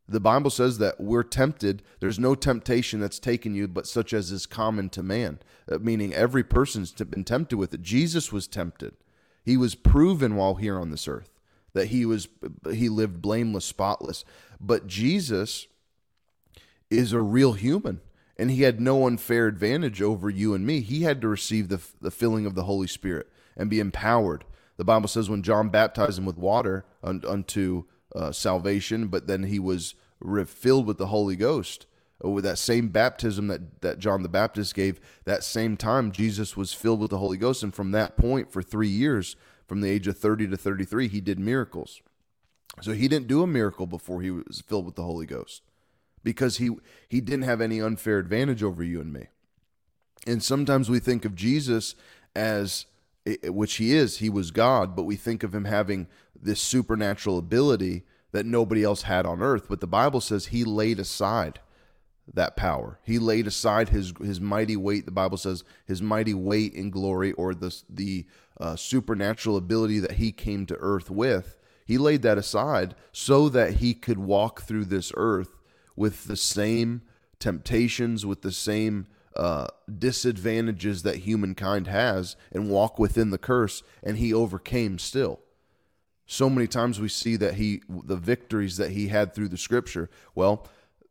the 0.10 0.20
Bible 0.20 0.50
says 0.50 0.78
that 0.78 1.00
we're 1.00 1.24
tempted. 1.24 1.84
There's 2.00 2.20
no 2.20 2.34
temptation 2.34 3.00
that's 3.00 3.20
taken 3.20 3.56
you, 3.56 3.68
but 3.68 3.88
such 3.88 4.14
as 4.14 4.32
is 4.32 4.46
common 4.46 4.90
to 4.90 5.04
man, 5.04 5.40
uh, 5.70 5.80
meaning 5.80 6.14
every 6.14 6.44
person's 6.44 6.92
been 6.92 7.26
tempted 7.26 7.58
with 7.58 7.74
it. 7.74 7.82
Jesus 7.82 8.32
was 8.32 8.48
tempted. 8.48 8.96
He 9.44 9.58
was 9.58 9.76
proven 9.76 10.36
while 10.36 10.56
here 10.56 10.80
on 10.80 10.92
this 10.92 11.08
earth 11.08 11.32
that 11.74 11.88
he 11.88 12.06
was 12.06 12.28
he 12.72 12.90
lived 12.90 13.22
blameless, 13.22 13.66
spotless. 13.66 14.26
But 14.60 14.88
Jesus 14.88 15.68
is 16.90 17.14
a 17.14 17.22
real 17.22 17.54
human, 17.54 18.02
and 18.38 18.50
he 18.50 18.64
had 18.64 18.82
no 18.82 19.06
unfair 19.06 19.48
advantage 19.48 20.02
over 20.02 20.30
you 20.30 20.54
and 20.54 20.66
me. 20.66 20.82
He 20.82 21.04
had 21.04 21.22
to 21.22 21.28
receive 21.28 21.70
the 21.70 21.82
the 22.02 22.12
filling 22.12 22.46
of 22.46 22.56
the 22.56 22.64
Holy 22.64 22.88
Spirit 22.88 23.30
and 23.56 23.70
be 23.70 23.80
empowered. 23.80 24.44
The 24.78 24.86
Bible 24.86 25.08
says 25.08 25.30
when 25.30 25.44
John 25.44 25.70
baptized 25.70 26.18
him 26.18 26.26
with 26.26 26.38
water 26.38 26.86
unto 27.04 27.86
uh, 28.16 28.32
salvation, 28.32 29.08
but 29.08 29.28
then 29.28 29.44
he 29.44 29.60
was 29.60 29.96
filled 30.46 30.86
with 30.86 30.98
the 30.98 31.08
Holy 31.08 31.36
Ghost. 31.36 31.86
Uh, 32.24 32.30
with 32.30 32.44
that 32.44 32.58
same 32.58 32.88
baptism 32.88 33.48
that, 33.48 33.82
that 33.82 34.00
John 34.00 34.24
the 34.24 34.30
Baptist 34.30 34.74
gave, 34.74 35.00
that 35.26 35.44
same 35.44 35.78
time 35.78 36.12
Jesus 36.12 36.58
was 36.58 36.74
filled 36.74 37.00
with 37.00 37.12
the 37.12 37.20
Holy 37.20 37.38
Ghost. 37.38 37.62
And 37.62 37.74
from 37.74 37.92
that 37.92 38.18
point, 38.18 38.52
for 38.52 38.64
three 38.64 38.88
years, 38.88 39.36
from 39.68 39.82
the 39.82 39.90
age 39.90 40.08
of 40.08 40.18
30 40.18 40.48
to 40.48 40.58
33, 40.58 41.10
he 41.10 41.22
did 41.22 41.40
miracles. 41.40 42.02
So 42.82 42.94
he 42.94 43.08
didn't 43.08 43.28
do 43.28 43.44
a 43.44 43.48
miracle 43.48 43.86
before 43.86 44.22
he 44.22 44.32
was 44.32 44.64
filled 44.66 44.86
with 44.86 44.96
the 44.96 45.04
Holy 45.04 45.26
Ghost 45.26 45.62
because 46.24 46.58
he, 46.58 46.72
he 47.08 47.22
didn't 47.22 47.46
have 47.46 47.62
any 47.62 47.82
unfair 47.82 48.20
advantage 48.20 48.64
over 48.64 48.84
you 48.84 49.00
and 49.00 49.14
me. 49.14 49.28
And 50.26 50.44
sometimes 50.44 50.90
we 50.90 51.00
think 51.00 51.24
of 51.24 51.36
Jesus 51.36 51.96
as 52.36 52.86
which 53.46 53.76
he 53.76 53.94
is, 53.94 54.18
he 54.18 54.30
was 54.30 54.52
God, 54.52 54.96
but 54.96 55.04
we 55.04 55.16
think 55.16 55.44
of 55.44 55.54
him 55.54 55.66
having 55.66 56.08
this 56.40 56.62
supernatural 56.62 57.38
ability 57.38 58.04
that 58.32 58.46
nobody 58.46 58.84
else 58.84 59.04
had 59.04 59.26
on 59.26 59.42
earth. 59.42 59.68
But 59.70 59.82
the 59.82 59.88
Bible 59.88 60.22
says 60.22 60.48
he 60.48 60.64
laid 60.64 61.00
aside 61.00 61.60
that 62.34 62.56
power. 62.56 63.00
He 63.04 63.20
laid 63.20 63.48
aside 63.48 63.90
his 63.90 64.14
his 64.22 64.42
mighty 64.42 64.76
weight. 64.76 65.06
The 65.06 65.12
Bible 65.12 65.38
says 65.38 65.64
his 65.86 66.02
mighty 66.02 66.34
weight 66.34 66.74
in 66.74 66.90
glory, 66.90 67.32
or 67.34 67.54
the 67.54 67.76
the 67.90 68.26
uh, 68.60 68.76
supernatural 68.76 69.58
ability 69.58 70.00
that 70.00 70.14
he 70.14 70.32
came 70.32 70.66
to 70.66 70.78
earth 70.80 71.10
with. 71.10 71.58
He 71.86 71.98
laid 71.98 72.22
that 72.24 72.38
aside 72.38 72.96
so 73.14 73.48
that 73.50 73.76
he 73.76 73.94
could 73.94 74.20
walk 74.20 74.62
through 74.64 74.86
this 74.86 75.14
earth 75.16 75.58
with 75.96 76.26
the 76.26 76.36
same 76.36 77.02
temptations, 77.40 78.26
with 78.26 78.42
the 78.42 78.52
same 78.52 79.08
uh, 79.38 79.68
disadvantages 79.98 81.04
that 81.04 81.18
humankind 81.18 81.88
has 81.88 82.36
and 82.52 82.70
walk 82.70 83.00
within 83.00 83.30
the 83.30 83.38
curse, 83.38 83.84
and 84.04 84.18
he 84.18 84.34
overcame 84.34 85.00
still. 85.00 85.40
So 86.26 86.50
many 86.50 86.68
times 86.68 87.00
we 87.00 87.08
see 87.08 87.38
that 87.38 87.54
he, 87.54 87.82
the 87.88 88.18
victories 88.18 88.78
that 88.78 88.92
he 88.92 89.08
had 89.08 89.34
through 89.34 89.50
the 89.50 89.58
scripture. 89.58 90.10
Well, 90.36 90.68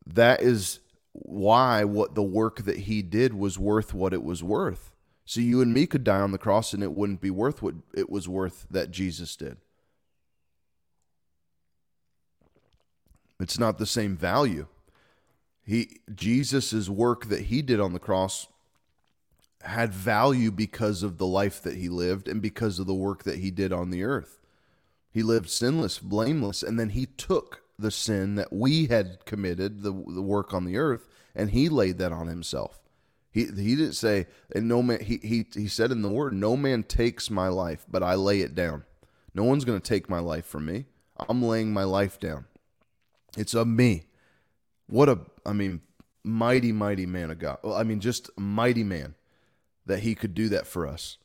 that 0.06 0.42
is 0.42 0.80
why 1.12 1.84
what 1.84 2.14
the 2.14 2.22
work 2.22 2.64
that 2.64 2.80
he 2.80 3.00
did 3.00 3.32
was 3.32 3.58
worth 3.58 3.94
what 3.94 4.12
it 4.12 4.22
was 4.22 4.42
worth. 4.42 4.92
So 5.24 5.40
you 5.40 5.62
and 5.62 5.72
me 5.72 5.86
could 5.86 6.04
die 6.04 6.20
on 6.20 6.32
the 6.32 6.38
cross 6.38 6.72
and 6.72 6.82
it 6.82 6.92
wouldn't 6.92 7.20
be 7.20 7.30
worth 7.30 7.62
what 7.62 7.74
it 7.94 8.10
was 8.10 8.28
worth 8.28 8.66
that 8.70 8.90
Jesus 8.90 9.34
did. 9.36 9.56
It's 13.40 13.58
not 13.58 13.78
the 13.78 13.86
same 13.86 14.16
value. 14.16 14.66
He 15.66 15.98
Jesus's 16.14 16.88
work 16.88 17.26
that 17.26 17.42
he 17.42 17.60
did 17.60 17.80
on 17.80 17.92
the 17.92 17.98
cross 17.98 18.46
had 19.62 19.92
value 19.92 20.52
because 20.52 21.02
of 21.02 21.18
the 21.18 21.26
life 21.26 21.60
that 21.62 21.74
he 21.74 21.88
lived 21.88 22.28
and 22.28 22.40
because 22.40 22.78
of 22.78 22.86
the 22.86 22.94
work 22.94 23.24
that 23.24 23.40
he 23.40 23.50
did 23.50 23.72
on 23.72 23.90
the 23.90 24.04
earth. 24.04 24.38
He 25.10 25.24
lived 25.24 25.50
sinless, 25.50 25.98
blameless, 25.98 26.62
and 26.62 26.78
then 26.78 26.90
he 26.90 27.06
took 27.06 27.62
the 27.78 27.90
sin 27.90 28.36
that 28.36 28.52
we 28.52 28.86
had 28.86 29.24
committed, 29.24 29.82
the, 29.82 29.90
the 29.90 30.22
work 30.22 30.54
on 30.54 30.64
the 30.64 30.76
earth, 30.76 31.08
and 31.34 31.50
he 31.50 31.68
laid 31.68 31.98
that 31.98 32.12
on 32.12 32.28
himself. 32.28 32.80
He, 33.30 33.46
he 33.46 33.76
didn't 33.76 33.94
say, 33.94 34.26
and 34.54 34.68
no 34.68 34.82
man, 34.82 35.02
he, 35.02 35.18
he, 35.18 35.46
he 35.52 35.68
said 35.68 35.90
in 35.90 36.02
the 36.02 36.08
word, 36.08 36.32
no 36.32 36.56
man 36.56 36.84
takes 36.84 37.28
my 37.28 37.48
life, 37.48 37.84
but 37.90 38.02
I 38.02 38.14
lay 38.14 38.40
it 38.40 38.54
down. 38.54 38.84
No 39.34 39.44
one's 39.44 39.64
going 39.64 39.80
to 39.80 39.86
take 39.86 40.08
my 40.08 40.20
life 40.20 40.46
from 40.46 40.64
me. 40.64 40.86
I'm 41.28 41.42
laying 41.42 41.72
my 41.72 41.84
life 41.84 42.20
down. 42.20 42.46
It's 43.36 43.52
of 43.52 43.66
me. 43.66 44.04
What 44.86 45.08
a, 45.08 45.18
I 45.46 45.52
mean, 45.52 45.80
mighty, 46.24 46.72
mighty 46.72 47.06
man 47.06 47.30
of 47.30 47.38
God. 47.38 47.58
Well, 47.62 47.74
I 47.74 47.84
mean, 47.84 48.00
just 48.00 48.30
mighty 48.36 48.84
man 48.84 49.14
that 49.86 50.00
he 50.00 50.14
could 50.14 50.34
do 50.34 50.48
that 50.50 50.66
for 50.66 50.86
us. 50.86 51.18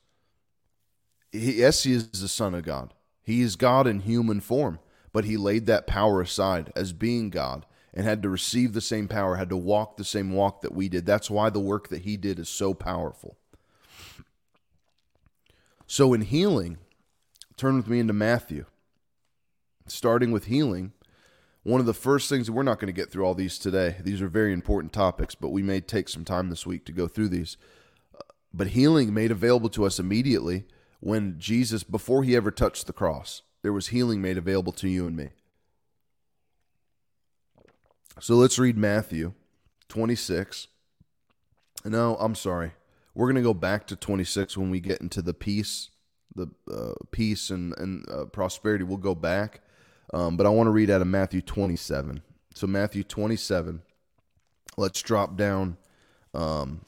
he, 1.31 1.53
yes, 1.53 1.83
he 1.83 1.93
is 1.93 2.09
the 2.11 2.27
Son 2.27 2.53
of 2.53 2.63
God. 2.63 2.93
He 3.23 3.41
is 3.41 3.55
God 3.55 3.87
in 3.87 4.01
human 4.01 4.39
form, 4.39 4.79
but 5.11 5.25
he 5.25 5.37
laid 5.37 5.65
that 5.65 5.87
power 5.87 6.21
aside 6.21 6.71
as 6.75 6.93
being 6.93 7.29
God 7.29 7.65
and 7.93 8.05
had 8.05 8.21
to 8.23 8.29
receive 8.29 8.73
the 8.73 8.81
same 8.81 9.07
power, 9.07 9.35
had 9.35 9.49
to 9.49 9.57
walk 9.57 9.97
the 9.97 10.03
same 10.03 10.31
walk 10.31 10.61
that 10.61 10.73
we 10.73 10.87
did. 10.87 11.05
That's 11.05 11.29
why 11.29 11.49
the 11.49 11.59
work 11.59 11.89
that 11.89 12.03
he 12.03 12.15
did 12.17 12.39
is 12.39 12.49
so 12.49 12.73
powerful. 12.73 13.37
So, 15.87 16.13
in 16.13 16.21
healing, 16.21 16.77
turn 17.57 17.75
with 17.75 17.87
me 17.87 17.99
into 17.99 18.13
Matthew. 18.13 18.65
Starting 19.87 20.31
with 20.31 20.45
healing, 20.45 20.93
one 21.63 21.79
of 21.79 21.85
the 21.85 21.93
first 21.93 22.27
things 22.29 22.49
we're 22.49 22.63
not 22.63 22.79
going 22.79 22.93
to 22.93 22.99
get 22.99 23.11
through 23.11 23.23
all 23.23 23.35
these 23.35 23.59
today. 23.59 23.97
These 24.01 24.21
are 24.21 24.27
very 24.27 24.51
important 24.51 24.93
topics, 24.93 25.35
but 25.35 25.49
we 25.49 25.61
may 25.61 25.79
take 25.79 26.09
some 26.09 26.25
time 26.25 26.49
this 26.49 26.65
week 26.65 26.85
to 26.85 26.91
go 26.91 27.07
through 27.07 27.29
these. 27.29 27.57
But 28.53 28.67
healing 28.67 29.13
made 29.13 29.31
available 29.31 29.69
to 29.69 29.85
us 29.85 29.99
immediately 29.99 30.65
when 30.99 31.35
Jesus, 31.39 31.83
before 31.83 32.23
he 32.23 32.35
ever 32.35 32.51
touched 32.51 32.87
the 32.87 32.93
cross, 32.93 33.43
there 33.61 33.73
was 33.73 33.87
healing 33.87 34.21
made 34.21 34.37
available 34.37 34.73
to 34.73 34.89
you 34.89 35.05
and 35.05 35.15
me. 35.15 35.29
So 38.19 38.35
let's 38.35 38.59
read 38.59 38.77
Matthew 38.77 39.33
26. 39.89 40.67
No, 41.85 42.15
I'm 42.19 42.35
sorry. 42.35 42.71
We're 43.13 43.27
going 43.27 43.35
to 43.35 43.41
go 43.41 43.53
back 43.53 43.87
to 43.87 43.95
26 43.95 44.57
when 44.57 44.69
we 44.69 44.79
get 44.79 45.01
into 45.01 45.21
the 45.21 45.33
peace, 45.33 45.89
the 46.35 46.47
uh, 46.71 46.93
peace 47.11 47.49
and, 47.49 47.73
and 47.77 48.09
uh, 48.09 48.25
prosperity. 48.25 48.83
We'll 48.83 48.97
go 48.97 49.15
back. 49.15 49.61
Um, 50.13 50.37
but 50.37 50.45
I 50.45 50.49
want 50.49 50.67
to 50.67 50.71
read 50.71 50.89
out 50.89 51.01
of 51.01 51.07
Matthew 51.07 51.41
27. 51.41 52.21
So, 52.53 52.67
Matthew 52.67 53.03
27, 53.03 53.81
let's 54.77 55.01
drop 55.01 55.37
down. 55.37 55.77
Um, 56.33 56.81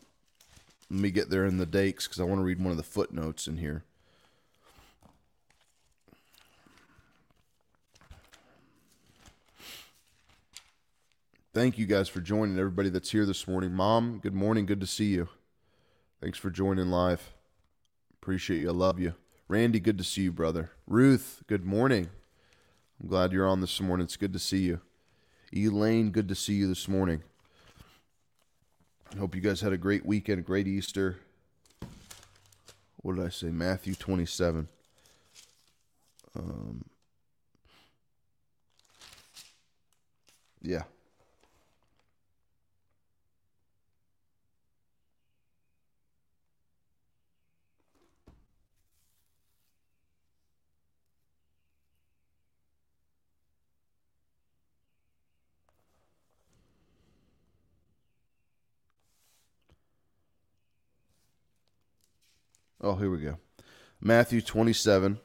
let 0.90 1.00
me 1.00 1.12
get 1.12 1.30
there 1.30 1.46
in 1.46 1.58
the 1.58 1.66
Dake's 1.66 2.08
because 2.08 2.20
I 2.20 2.26
want 2.26 2.40
to 2.40 2.44
read 2.44 2.60
one 2.60 2.72
of 2.72 2.78
the 2.78 2.84
footnotes 2.84 3.48
in 3.48 3.58
here. 3.58 3.84
Thank 11.54 11.78
you 11.78 11.86
guys 11.86 12.10
for 12.10 12.20
joining. 12.20 12.58
Everybody 12.58 12.90
that's 12.90 13.12
here 13.12 13.28
this 13.28 13.48
morning. 13.48 13.74
Mom, 13.74 14.20
good 14.20 14.34
morning. 14.34 14.66
Good 14.66 14.82
to 14.82 14.88
see 14.88 15.06
you. 15.06 15.30
Thanks 16.20 16.40
for 16.40 16.50
joining 16.50 16.88
live. 16.88 17.32
Appreciate 18.22 18.62
you. 18.62 18.70
I 18.70 18.74
love 18.74 19.00
you. 19.00 19.14
Randy, 19.48 19.80
good 19.80 20.00
to 20.00 20.04
see 20.04 20.24
you, 20.24 20.32
brother. 20.32 20.72
Ruth, 20.88 21.44
good 21.48 21.64
morning. 21.64 22.10
I'm 23.02 23.10
glad 23.10 23.32
you're 23.32 23.48
on 23.48 23.62
this 23.62 23.82
morning. 23.82 24.06
It's 24.06 24.18
good 24.18 24.34
to 24.34 24.40
see 24.40 24.60
you. 24.60 24.80
Elaine, 25.56 26.10
good 26.12 26.28
to 26.30 26.36
see 26.36 26.54
you 26.54 26.68
this 26.68 26.88
morning. 26.88 27.22
I 29.14 29.20
hope 29.20 29.36
you 29.36 29.42
guys 29.42 29.62
had 29.62 29.74
a 29.74 29.78
great 29.78 30.06
weekend, 30.06 30.40
a 30.40 30.42
great 30.42 30.68
Easter. 30.68 31.18
What 32.98 33.18
did 33.18 33.26
I 33.26 33.30
say? 33.30 33.48
Matthew 33.48 33.94
27. 33.94 34.68
Um, 36.36 36.86
yeah. 40.62 40.84
Oh, 62.84 62.96
here 62.96 63.10
we 63.10 63.20
go. 63.20 63.38
Matthew 64.02 64.42
27. 64.42 65.18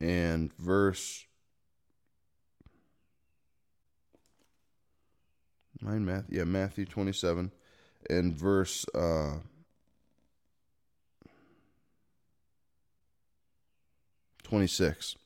And 0.00 0.52
verse 0.58 1.24
Mine 5.80 6.04
math 6.04 6.24
yeah, 6.28 6.44
Matthew 6.44 6.84
twenty 6.84 7.12
seven 7.12 7.52
and 8.10 8.34
verse 8.34 8.84
uh 8.94 9.34
twenty 14.42 14.66
six. 14.66 15.16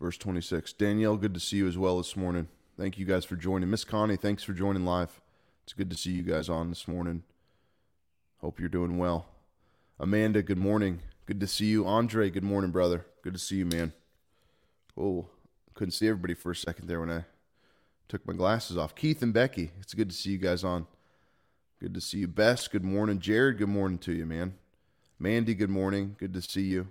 Verse 0.00 0.18
26. 0.18 0.72
Danielle, 0.74 1.16
good 1.16 1.34
to 1.34 1.40
see 1.40 1.56
you 1.58 1.68
as 1.68 1.78
well 1.78 1.98
this 1.98 2.16
morning. 2.16 2.48
Thank 2.78 2.98
you 2.98 3.06
guys 3.06 3.24
for 3.24 3.36
joining. 3.36 3.70
Miss 3.70 3.84
Connie, 3.84 4.16
thanks 4.16 4.42
for 4.42 4.52
joining 4.52 4.84
live. 4.84 5.20
It's 5.64 5.72
good 5.72 5.90
to 5.90 5.96
see 5.96 6.10
you 6.10 6.22
guys 6.22 6.48
on 6.48 6.68
this 6.68 6.86
morning. 6.86 7.22
Hope 8.40 8.60
you're 8.60 8.68
doing 8.68 8.98
well. 8.98 9.26
Amanda, 9.98 10.42
good 10.42 10.58
morning. 10.58 11.00
Good 11.24 11.40
to 11.40 11.46
see 11.46 11.66
you. 11.66 11.86
Andre, 11.86 12.28
good 12.28 12.44
morning, 12.44 12.70
brother. 12.70 13.06
Good 13.22 13.32
to 13.32 13.38
see 13.38 13.56
you, 13.56 13.66
man. 13.66 13.94
Oh, 14.96 15.26
couldn't 15.74 15.92
see 15.92 16.08
everybody 16.08 16.34
for 16.34 16.50
a 16.50 16.56
second 16.56 16.86
there 16.86 17.00
when 17.00 17.10
I 17.10 17.24
took 18.08 18.26
my 18.26 18.34
glasses 18.34 18.76
off. 18.76 18.94
Keith 18.94 19.22
and 19.22 19.32
Becky, 19.32 19.72
it's 19.80 19.94
good 19.94 20.10
to 20.10 20.14
see 20.14 20.30
you 20.30 20.38
guys 20.38 20.62
on. 20.62 20.86
Good 21.80 21.94
to 21.94 22.00
see 22.00 22.18
you. 22.18 22.28
Bess, 22.28 22.68
good 22.68 22.84
morning. 22.84 23.18
Jared, 23.18 23.58
good 23.58 23.68
morning 23.68 23.98
to 23.98 24.12
you, 24.12 24.26
man. 24.26 24.54
Mandy, 25.18 25.54
good 25.54 25.70
morning. 25.70 26.16
Good 26.18 26.34
to 26.34 26.42
see 26.42 26.62
you. 26.62 26.88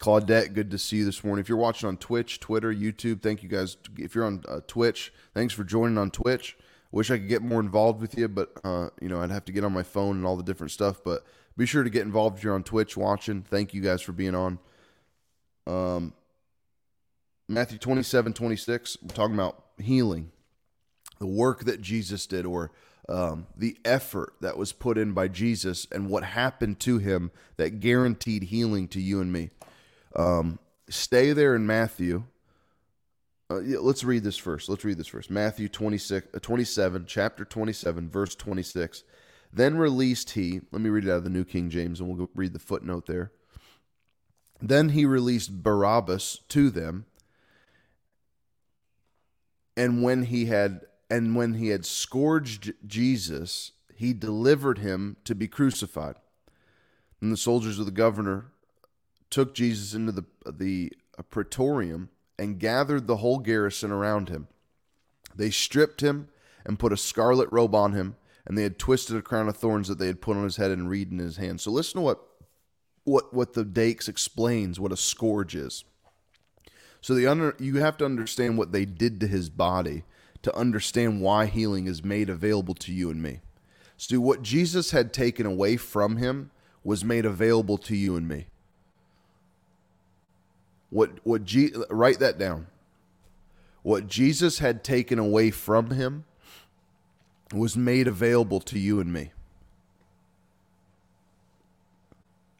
Claudette, 0.00 0.54
good 0.54 0.70
to 0.70 0.78
see 0.78 0.96
you 0.96 1.04
this 1.04 1.22
morning. 1.22 1.42
If 1.42 1.48
you're 1.50 1.58
watching 1.58 1.86
on 1.86 1.98
Twitch, 1.98 2.40
Twitter, 2.40 2.72
YouTube, 2.72 3.20
thank 3.20 3.42
you 3.42 3.50
guys. 3.50 3.76
If 3.98 4.14
you're 4.14 4.24
on 4.24 4.42
uh, 4.48 4.60
Twitch, 4.66 5.12
thanks 5.34 5.52
for 5.52 5.62
joining 5.62 5.98
on 5.98 6.10
Twitch. 6.10 6.56
Wish 6.90 7.10
I 7.10 7.18
could 7.18 7.28
get 7.28 7.42
more 7.42 7.60
involved 7.60 8.00
with 8.00 8.16
you, 8.16 8.26
but 8.26 8.50
uh, 8.64 8.88
you 9.00 9.10
know 9.10 9.20
I'd 9.20 9.30
have 9.30 9.44
to 9.44 9.52
get 9.52 9.62
on 9.62 9.74
my 9.74 9.82
phone 9.82 10.16
and 10.16 10.26
all 10.26 10.36
the 10.36 10.42
different 10.42 10.70
stuff. 10.70 11.04
But 11.04 11.24
be 11.54 11.66
sure 11.66 11.84
to 11.84 11.90
get 11.90 12.02
involved 12.02 12.38
if 12.38 12.44
you're 12.44 12.54
on 12.54 12.64
Twitch 12.64 12.96
watching. 12.96 13.42
Thank 13.42 13.74
you 13.74 13.82
guys 13.82 14.00
for 14.00 14.12
being 14.12 14.34
on. 14.34 14.58
Um, 15.66 16.14
Matthew 17.46 17.78
27, 17.78 18.32
26, 18.32 18.96
we're 19.02 19.08
talking 19.08 19.34
about 19.34 19.64
healing, 19.78 20.32
the 21.18 21.26
work 21.26 21.64
that 21.64 21.82
Jesus 21.82 22.26
did, 22.26 22.46
or 22.46 22.70
um, 23.08 23.48
the 23.54 23.76
effort 23.84 24.32
that 24.40 24.56
was 24.56 24.72
put 24.72 24.96
in 24.96 25.12
by 25.12 25.28
Jesus, 25.28 25.86
and 25.92 26.08
what 26.08 26.24
happened 26.24 26.80
to 26.80 26.98
him 26.98 27.30
that 27.58 27.80
guaranteed 27.80 28.44
healing 28.44 28.88
to 28.88 29.00
you 29.00 29.20
and 29.20 29.30
me. 29.30 29.50
Um, 30.14 30.58
stay 30.88 31.32
there 31.32 31.54
in 31.54 31.66
Matthew. 31.66 32.24
Uh, 33.50 33.60
yeah, 33.60 33.78
let's 33.80 34.04
read 34.04 34.22
this 34.22 34.36
first. 34.36 34.68
Let's 34.68 34.84
read 34.84 34.98
this 34.98 35.08
first. 35.08 35.30
Matthew 35.30 35.68
26, 35.68 36.28
uh, 36.34 36.38
27, 36.38 37.04
chapter 37.06 37.44
27, 37.44 38.08
verse 38.08 38.34
26. 38.34 39.02
Then 39.52 39.76
released 39.76 40.30
he, 40.30 40.60
let 40.70 40.80
me 40.80 40.90
read 40.90 41.04
it 41.04 41.10
out 41.10 41.18
of 41.18 41.24
the 41.24 41.30
New 41.30 41.44
King 41.44 41.70
James 41.70 41.98
and 41.98 42.08
we'll 42.08 42.26
go 42.26 42.30
read 42.34 42.52
the 42.52 42.60
footnote 42.60 43.06
there. 43.06 43.32
Then 44.62 44.90
he 44.90 45.04
released 45.04 45.62
Barabbas 45.62 46.40
to 46.50 46.70
them. 46.70 47.06
And 49.76 50.02
when 50.02 50.24
he 50.24 50.46
had 50.46 50.82
and 51.08 51.34
when 51.34 51.54
he 51.54 51.68
had 51.68 51.84
scourged 51.84 52.72
Jesus, 52.86 53.72
he 53.96 54.12
delivered 54.12 54.78
him 54.78 55.16
to 55.24 55.34
be 55.34 55.48
crucified. 55.48 56.14
And 57.20 57.32
the 57.32 57.36
soldiers 57.36 57.80
of 57.80 57.86
the 57.86 57.92
governor 57.92 58.52
took 59.30 59.54
Jesus 59.54 59.94
into 59.94 60.12
the 60.12 60.24
the 60.50 60.92
uh, 61.18 61.22
praetorium 61.22 62.10
and 62.38 62.58
gathered 62.58 63.06
the 63.06 63.18
whole 63.18 63.38
garrison 63.38 63.90
around 63.90 64.28
him. 64.28 64.48
They 65.34 65.50
stripped 65.50 66.00
him 66.00 66.28
and 66.64 66.78
put 66.78 66.92
a 66.92 66.96
scarlet 66.96 67.48
robe 67.52 67.74
on 67.74 67.92
him, 67.92 68.16
and 68.46 68.56
they 68.56 68.62
had 68.62 68.78
twisted 68.78 69.16
a 69.16 69.22
crown 69.22 69.48
of 69.48 69.56
thorns 69.56 69.88
that 69.88 69.98
they 69.98 70.06
had 70.06 70.20
put 70.20 70.36
on 70.36 70.44
his 70.44 70.56
head 70.56 70.70
and 70.70 70.88
reed 70.88 71.10
in 71.12 71.18
his 71.18 71.36
hand. 71.36 71.60
So 71.60 71.70
listen 71.70 72.00
to 72.00 72.04
what 72.04 72.20
what 73.04 73.32
what 73.32 73.54
the 73.54 73.64
Dakes 73.64 74.08
explains 74.08 74.80
what 74.80 74.92
a 74.92 74.96
scourge 74.96 75.54
is. 75.54 75.84
So 77.00 77.14
the 77.14 77.26
under 77.26 77.56
you 77.58 77.76
have 77.76 77.96
to 77.98 78.04
understand 78.04 78.58
what 78.58 78.72
they 78.72 78.84
did 78.84 79.20
to 79.20 79.26
his 79.26 79.48
body 79.48 80.04
to 80.42 80.54
understand 80.56 81.20
why 81.20 81.46
healing 81.46 81.86
is 81.86 82.04
made 82.04 82.30
available 82.30 82.74
to 82.74 82.92
you 82.92 83.10
and 83.10 83.22
me. 83.22 83.40
So 83.96 84.18
what 84.20 84.42
Jesus 84.42 84.92
had 84.92 85.12
taken 85.12 85.44
away 85.44 85.76
from 85.76 86.16
him 86.16 86.50
was 86.82 87.04
made 87.04 87.26
available 87.26 87.76
to 87.78 87.94
you 87.94 88.16
and 88.16 88.26
me. 88.26 88.46
What 90.90 91.24
what 91.24 91.42
write 91.88 92.18
that 92.18 92.38
down. 92.38 92.66
What 93.82 94.06
Jesus 94.06 94.58
had 94.58 94.84
taken 94.84 95.18
away 95.18 95.50
from 95.50 95.90
him 95.90 96.24
was 97.52 97.76
made 97.76 98.06
available 98.06 98.60
to 98.60 98.78
you 98.78 99.00
and 99.00 99.12
me. 99.12 99.32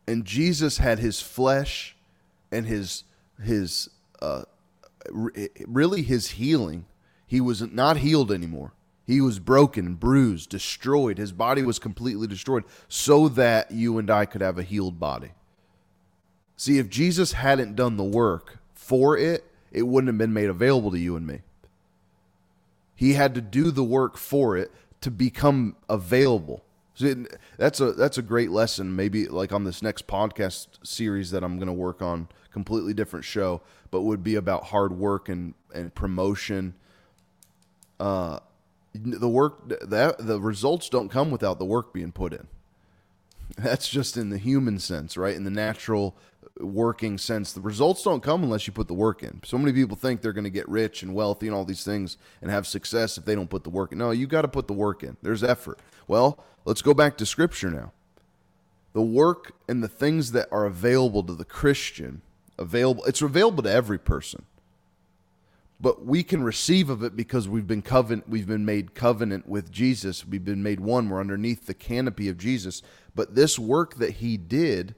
And 0.07 0.25
Jesus 0.25 0.79
had 0.79 0.99
his 0.99 1.21
flesh 1.21 1.97
and 2.51 2.67
his 2.67 3.05
his 3.43 3.91
uh, 4.21 4.43
really 5.13 6.03
his 6.03 6.31
healing. 6.31 6.87
He 7.27 7.41
was 7.41 7.63
not 7.63 7.99
healed 7.99 8.33
anymore. 8.33 8.73
He 9.07 9.21
was 9.21 9.39
broken, 9.39 9.95
bruised, 9.95 10.51
destroyed. 10.51 11.19
His 11.19 11.33
body 11.33 11.63
was 11.63 11.79
completely 11.79 12.27
destroyed 12.27 12.65
so 12.89 13.29
that 13.29 13.71
you 13.71 13.99
and 13.99 14.11
I 14.11 14.25
could 14.25 14.41
have 14.41 14.59
a 14.59 14.63
healed 14.63 15.01
body. 15.01 15.33
See, 16.61 16.77
if 16.77 16.91
Jesus 16.91 17.33
hadn't 17.33 17.75
done 17.75 17.97
the 17.97 18.05
work 18.05 18.59
for 18.75 19.17
it, 19.17 19.47
it 19.73 19.85
wouldn't 19.85 20.09
have 20.09 20.19
been 20.19 20.35
made 20.35 20.51
available 20.51 20.91
to 20.91 20.99
you 20.99 21.17
and 21.17 21.27
me. 21.27 21.41
He 22.95 23.15
had 23.15 23.35
to 23.35 23.41
do 23.41 23.71
the 23.71 23.83
work 23.83 24.19
for 24.19 24.59
it 24.59 24.71
to 25.01 25.11
become 25.11 25.77
available. 25.89 26.63
So 26.93 27.25
that's 27.57 27.81
a 27.81 27.93
that's 27.93 28.19
a 28.19 28.23
great 28.23 28.51
lesson. 28.51 28.95
Maybe 28.95 29.27
like 29.27 29.55
on 29.55 29.65
this 29.65 29.81
next 29.81 30.07
podcast 30.07 30.87
series 30.87 31.31
that 31.31 31.43
I'm 31.43 31.57
going 31.57 31.69
to 31.69 31.73
work 31.73 32.03
on, 32.03 32.29
completely 32.53 32.93
different 32.93 33.25
show, 33.25 33.63
but 33.91 34.03
would 34.03 34.23
be 34.23 34.35
about 34.35 34.65
hard 34.65 34.93
work 34.93 35.31
and 35.31 35.55
and 35.75 35.95
promotion. 35.95 36.75
Uh, 37.99 38.41
the 38.95 39.31
work 39.31 39.67
that 39.67 40.17
the 40.19 40.39
results 40.39 40.91
don't 40.91 41.09
come 41.09 41.31
without 41.31 41.59
the 41.59 41.65
work 41.65 41.95
being 41.95 42.13
put 42.13 42.35
in. 42.35 42.49
That's 43.57 43.89
just 43.89 44.19
in 44.19 44.29
the 44.29 44.39
human 44.39 44.79
sense, 44.79 45.17
right? 45.17 45.35
In 45.35 45.45
the 45.45 45.51
natural 45.51 46.15
working 46.61 47.19
sense. 47.19 47.53
The 47.53 47.61
results 47.61 48.03
don't 48.03 48.23
come 48.23 48.43
unless 48.43 48.67
you 48.67 48.73
put 48.73 48.89
the 48.89 48.95
work 48.95 49.23
in. 49.23 49.41
So 49.45 49.59
many 49.59 49.73
people 49.73 49.97
think 49.97 50.21
they're 50.21 50.33
going 50.33 50.45
to 50.45 50.51
get 50.51 50.69
rich 50.69 51.03
and 51.03 51.15
wealthy 51.15 51.47
and 51.47 51.55
all 51.55 51.65
these 51.65 51.85
things 51.85 52.17
and 52.41 52.51
have 52.51 52.67
success 52.67 53.19
if 53.19 53.25
they 53.25 53.35
don't 53.35 53.51
put 53.51 53.65
the 53.65 53.71
work 53.71 53.93
in. 53.93 53.99
No, 53.99 54.11
you 54.11 54.27
got 54.27 54.43
to 54.43 54.49
put 54.49 54.67
the 54.67 54.73
work 54.73 55.03
in. 55.03 55.17
There's 55.23 55.43
effort. 55.43 55.79
Well, 56.07 56.45
let's 56.65 56.83
go 56.83 56.95
back 56.95 57.17
to 57.19 57.27
scripture 57.27 57.71
now. 57.71 57.93
The 58.93 59.03
work 59.03 59.53
and 59.69 59.83
the 59.83 59.89
things 59.89 60.33
that 60.33 60.49
are 60.51 60.67
available 60.67 61.23
to 61.23 61.35
the 61.35 61.45
Christian, 61.45 62.23
available 62.59 63.05
it's 63.05 63.23
available 63.23 63.63
to 63.63 63.73
every 63.73 63.99
person. 63.99 64.45
But 65.81 66.05
we 66.05 66.23
can 66.23 66.43
receive 66.43 66.91
of 66.91 67.03
it 67.03 67.17
because 67.17 67.49
we've 67.49 67.67
been 67.67 67.81
covenant 67.81 68.29
we've 68.29 68.47
been 68.47 68.67
made 68.67 68.95
covenant 68.95 69.49
with 69.49 69.71
Jesus. 69.71 70.27
We've 70.27 70.45
been 70.45 70.63
made 70.63 70.81
one. 70.81 71.09
We're 71.09 71.21
underneath 71.21 71.67
the 71.67 71.75
canopy 71.75 72.29
of 72.29 72.37
Jesus. 72.37 72.83
But 73.15 73.35
this 73.35 73.59
work 73.59 73.95
that 73.95 74.15
he 74.15 74.37
did 74.37 74.95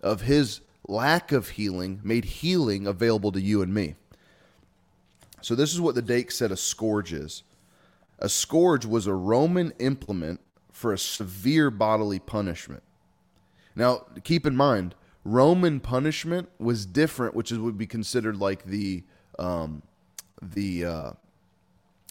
of 0.00 0.22
his 0.22 0.60
lack 0.88 1.32
of 1.32 1.50
healing 1.50 2.00
made 2.02 2.24
healing 2.24 2.86
available 2.86 3.32
to 3.32 3.40
you 3.40 3.62
and 3.62 3.72
me. 3.72 3.94
So, 5.40 5.54
this 5.54 5.72
is 5.72 5.80
what 5.80 5.94
the 5.94 6.02
Dake 6.02 6.30
said 6.30 6.50
a 6.50 6.56
scourge 6.56 7.12
is 7.12 7.42
a 8.18 8.28
scourge 8.28 8.84
was 8.84 9.06
a 9.06 9.14
Roman 9.14 9.72
implement 9.78 10.40
for 10.72 10.92
a 10.92 10.98
severe 10.98 11.70
bodily 11.70 12.18
punishment. 12.18 12.82
Now, 13.74 14.06
keep 14.24 14.46
in 14.46 14.56
mind, 14.56 14.94
Roman 15.24 15.80
punishment 15.80 16.48
was 16.58 16.86
different, 16.86 17.34
which 17.34 17.52
is, 17.52 17.58
would 17.58 17.76
be 17.76 17.86
considered 17.86 18.36
like 18.38 18.64
the 18.64 19.02
um, 19.38 19.82
the 20.40 20.84
uh, 20.84 21.10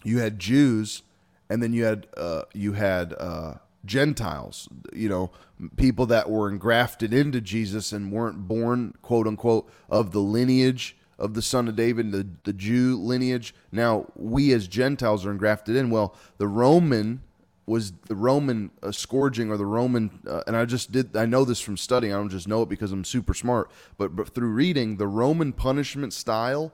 you 0.03 0.19
had 0.19 0.37
Jews, 0.37 1.01
and 1.49 1.63
then 1.63 1.73
you 1.73 1.85
had 1.85 2.07
uh, 2.17 2.43
you 2.53 2.73
had 2.73 3.13
uh, 3.17 3.55
Gentiles, 3.85 4.67
you 4.93 5.09
know, 5.09 5.31
people 5.77 6.05
that 6.07 6.29
were 6.29 6.49
engrafted 6.49 7.13
into 7.13 7.41
Jesus 7.41 7.91
and 7.91 8.11
weren't 8.11 8.47
born, 8.47 8.93
quote 9.01 9.27
unquote, 9.27 9.69
of 9.89 10.11
the 10.11 10.19
lineage 10.19 10.97
of 11.17 11.33
the 11.33 11.41
son 11.41 11.67
of 11.67 11.75
David, 11.75 12.11
the, 12.11 12.27
the 12.43 12.53
Jew 12.53 12.97
lineage. 12.97 13.55
Now, 13.71 14.07
we 14.15 14.51
as 14.53 14.67
Gentiles 14.67 15.25
are 15.25 15.31
engrafted 15.31 15.75
in. 15.75 15.89
Well, 15.89 16.15
the 16.37 16.47
Roman 16.47 17.21
was 17.65 17.93
the 18.07 18.15
Roman 18.15 18.69
uh, 18.83 18.91
scourging 18.91 19.49
or 19.49 19.57
the 19.57 19.65
Roman, 19.65 20.19
uh, 20.27 20.43
and 20.45 20.55
I 20.55 20.65
just 20.65 20.91
did, 20.91 21.15
I 21.15 21.25
know 21.25 21.45
this 21.45 21.59
from 21.59 21.77
studying, 21.77 22.13
I 22.13 22.17
don't 22.17 22.29
just 22.29 22.47
know 22.47 22.61
it 22.61 22.69
because 22.69 22.91
I'm 22.91 23.03
super 23.03 23.33
smart, 23.33 23.71
but, 23.97 24.15
but 24.15 24.29
through 24.29 24.49
reading, 24.49 24.97
the 24.97 25.07
Roman 25.07 25.51
punishment 25.51 26.13
style 26.13 26.71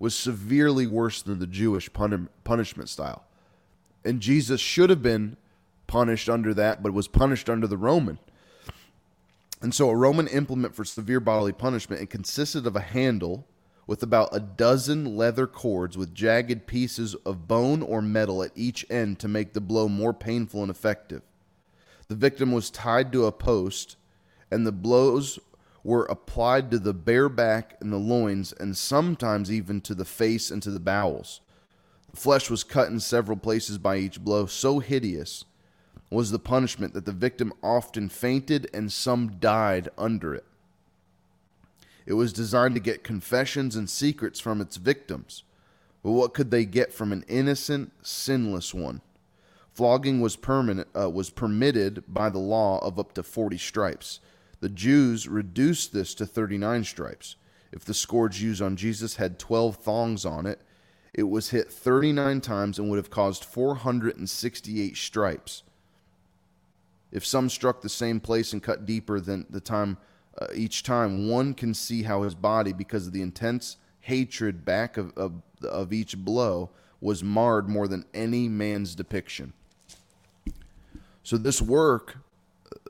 was 0.00 0.16
severely 0.16 0.86
worse 0.86 1.22
than 1.22 1.38
the 1.38 1.46
Jewish 1.46 1.92
pun- 1.92 2.28
punishment 2.42 2.88
style. 2.88 3.24
And 4.04 4.20
Jesus 4.20 4.60
should 4.60 4.90
have 4.90 5.00
been 5.00 5.36
punished 5.92 6.30
under 6.30 6.54
that, 6.54 6.82
but 6.82 6.94
was 6.94 7.06
punished 7.06 7.50
under 7.50 7.66
the 7.66 7.76
Roman. 7.76 8.18
And 9.60 9.74
so 9.74 9.90
a 9.90 9.94
Roman 9.94 10.26
implement 10.26 10.74
for 10.74 10.86
severe 10.86 11.20
bodily 11.20 11.52
punishment 11.52 12.00
it 12.00 12.08
consisted 12.08 12.66
of 12.66 12.74
a 12.74 12.80
handle 12.80 13.46
with 13.86 14.02
about 14.02 14.34
a 14.34 14.40
dozen 14.40 15.18
leather 15.18 15.46
cords 15.46 15.98
with 15.98 16.14
jagged 16.14 16.66
pieces 16.66 17.14
of 17.26 17.46
bone 17.46 17.82
or 17.82 18.00
metal 18.00 18.42
at 18.42 18.52
each 18.54 18.86
end 18.88 19.18
to 19.18 19.28
make 19.28 19.52
the 19.52 19.60
blow 19.60 19.86
more 19.86 20.14
painful 20.14 20.62
and 20.62 20.70
effective. 20.70 21.20
The 22.08 22.14
victim 22.14 22.52
was 22.52 22.70
tied 22.70 23.12
to 23.12 23.26
a 23.26 23.32
post, 23.32 23.96
and 24.50 24.66
the 24.66 24.72
blows 24.72 25.38
were 25.84 26.04
applied 26.04 26.70
to 26.70 26.78
the 26.78 26.94
bare 26.94 27.28
back 27.28 27.76
and 27.82 27.92
the 27.92 27.98
loins, 27.98 28.54
and 28.54 28.78
sometimes 28.78 29.52
even 29.52 29.82
to 29.82 29.94
the 29.94 30.06
face 30.06 30.50
and 30.50 30.62
to 30.62 30.70
the 30.70 30.80
bowels. 30.80 31.42
The 32.10 32.16
flesh 32.16 32.48
was 32.48 32.64
cut 32.64 32.88
in 32.88 32.98
several 32.98 33.36
places 33.36 33.76
by 33.76 33.98
each 33.98 34.24
blow, 34.24 34.46
so 34.46 34.78
hideous 34.78 35.44
was 36.12 36.30
the 36.30 36.38
punishment 36.38 36.94
that 36.94 37.06
the 37.06 37.12
victim 37.12 37.52
often 37.62 38.08
fainted 38.08 38.68
and 38.74 38.92
some 38.92 39.38
died 39.38 39.88
under 39.96 40.34
it. 40.34 40.44
It 42.04 42.14
was 42.14 42.32
designed 42.32 42.74
to 42.74 42.80
get 42.80 43.04
confessions 43.04 43.76
and 43.76 43.88
secrets 43.88 44.40
from 44.40 44.60
its 44.60 44.76
victims. 44.76 45.44
But 46.02 46.12
what 46.12 46.34
could 46.34 46.50
they 46.50 46.64
get 46.64 46.92
from 46.92 47.12
an 47.12 47.24
innocent, 47.28 47.92
sinless 48.02 48.74
one? 48.74 49.00
Flogging 49.72 50.20
was, 50.20 50.36
permanent, 50.36 50.88
uh, 50.98 51.08
was 51.08 51.30
permitted 51.30 52.04
by 52.06 52.28
the 52.28 52.38
law 52.38 52.78
of 52.84 52.98
up 52.98 53.14
to 53.14 53.22
40 53.22 53.56
stripes. 53.56 54.20
The 54.60 54.68
Jews 54.68 55.26
reduced 55.26 55.92
this 55.92 56.14
to 56.16 56.26
39 56.26 56.84
stripes. 56.84 57.36
If 57.72 57.84
the 57.84 57.94
scourge 57.94 58.42
used 58.42 58.60
on 58.60 58.76
Jesus 58.76 59.16
had 59.16 59.38
12 59.38 59.76
thongs 59.76 60.26
on 60.26 60.44
it, 60.44 60.60
it 61.14 61.24
was 61.24 61.50
hit 61.50 61.72
39 61.72 62.40
times 62.42 62.78
and 62.78 62.90
would 62.90 62.96
have 62.96 63.10
caused 63.10 63.44
468 63.44 64.96
stripes. 64.96 65.62
If 67.12 67.26
some 67.26 67.50
struck 67.50 67.82
the 67.82 67.88
same 67.90 68.18
place 68.20 68.52
and 68.52 68.62
cut 68.62 68.86
deeper 68.86 69.20
than 69.20 69.46
the 69.50 69.60
time 69.60 69.98
uh, 70.38 70.46
each 70.54 70.82
time, 70.82 71.28
one 71.28 71.52
can 71.52 71.74
see 71.74 72.02
how 72.02 72.22
his 72.22 72.34
body, 72.34 72.72
because 72.72 73.06
of 73.06 73.12
the 73.12 73.20
intense 73.20 73.76
hatred 74.00 74.64
back 74.64 74.96
of, 74.96 75.12
of, 75.16 75.34
of 75.62 75.92
each 75.92 76.16
blow, 76.16 76.70
was 77.00 77.22
marred 77.22 77.68
more 77.68 77.86
than 77.86 78.06
any 78.14 78.48
man's 78.48 78.94
depiction. 78.94 79.52
So, 81.22 81.36
this 81.36 81.60
work 81.60 82.16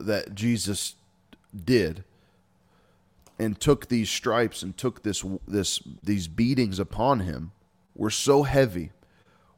that 0.01 0.35
Jesus 0.35 0.95
did 1.65 2.05
and 3.39 3.61
took 3.61 3.89
these 3.89 4.09
stripes 4.09 4.63
and 4.63 4.77
took 4.77 5.03
this, 5.03 5.25
this, 5.49 5.83
these 6.03 6.29
beatings 6.29 6.79
upon 6.79 7.21
him 7.21 7.51
were 7.97 8.11
so 8.11 8.45
heavy, 8.45 8.93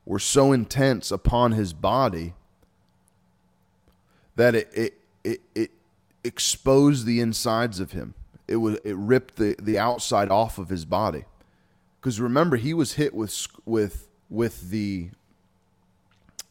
were 0.06 0.18
so 0.18 0.52
intense 0.52 1.10
upon 1.10 1.52
his 1.52 1.72
body 1.72 2.32
that 4.36 4.54
it 4.54 4.70
it 4.74 5.00
it, 5.22 5.40
it 5.54 5.70
exposed 6.22 7.06
the 7.06 7.20
insides 7.20 7.80
of 7.80 7.92
him. 7.92 8.14
It 8.46 8.56
was 8.56 8.78
it 8.84 8.96
ripped 8.96 9.36
the 9.36 9.56
the 9.60 9.78
outside 9.78 10.30
off 10.30 10.58
of 10.58 10.68
his 10.68 10.84
body. 10.84 11.24
Because 12.00 12.20
remember, 12.20 12.56
he 12.56 12.74
was 12.74 12.94
hit 12.94 13.14
with 13.14 13.46
with 13.64 14.08
with 14.28 14.70
the 14.70 15.10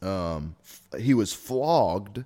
um, 0.01 0.55
he 0.99 1.13
was 1.13 1.31
flogged, 1.31 2.25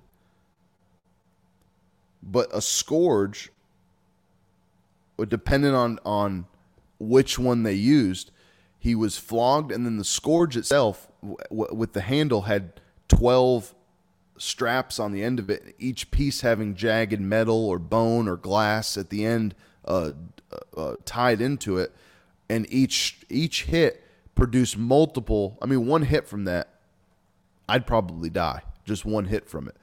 but 2.22 2.48
a 2.52 2.62
scourge, 2.62 3.50
depending 5.28 5.74
on 5.74 5.98
on 6.04 6.46
which 6.98 7.38
one 7.38 7.62
they 7.62 7.74
used, 7.74 8.30
he 8.78 8.94
was 8.94 9.18
flogged, 9.18 9.70
and 9.70 9.84
then 9.84 9.98
the 9.98 10.04
scourge 10.04 10.56
itself, 10.56 11.08
w- 11.22 11.74
with 11.74 11.92
the 11.92 12.00
handle, 12.00 12.42
had 12.42 12.80
twelve 13.08 13.74
straps 14.38 14.98
on 14.98 15.12
the 15.12 15.22
end 15.22 15.38
of 15.38 15.50
it, 15.50 15.74
each 15.78 16.10
piece 16.10 16.40
having 16.40 16.74
jagged 16.74 17.20
metal 17.20 17.66
or 17.66 17.78
bone 17.78 18.28
or 18.28 18.36
glass 18.36 18.96
at 18.96 19.10
the 19.10 19.24
end 19.24 19.54
uh, 19.84 20.12
uh, 20.52 20.80
uh, 20.80 20.94
tied 21.04 21.40
into 21.40 21.78
it, 21.78 21.94
and 22.48 22.66
each 22.72 23.20
each 23.28 23.64
hit 23.64 24.02
produced 24.34 24.78
multiple. 24.78 25.58
I 25.60 25.66
mean, 25.66 25.86
one 25.86 26.02
hit 26.02 26.26
from 26.26 26.44
that, 26.44 26.68
I'd 27.68 27.86
probably 27.86 28.30
die. 28.30 28.62
Just 28.84 29.04
one 29.04 29.26
hit 29.26 29.48
from 29.48 29.68
it. 29.68 29.76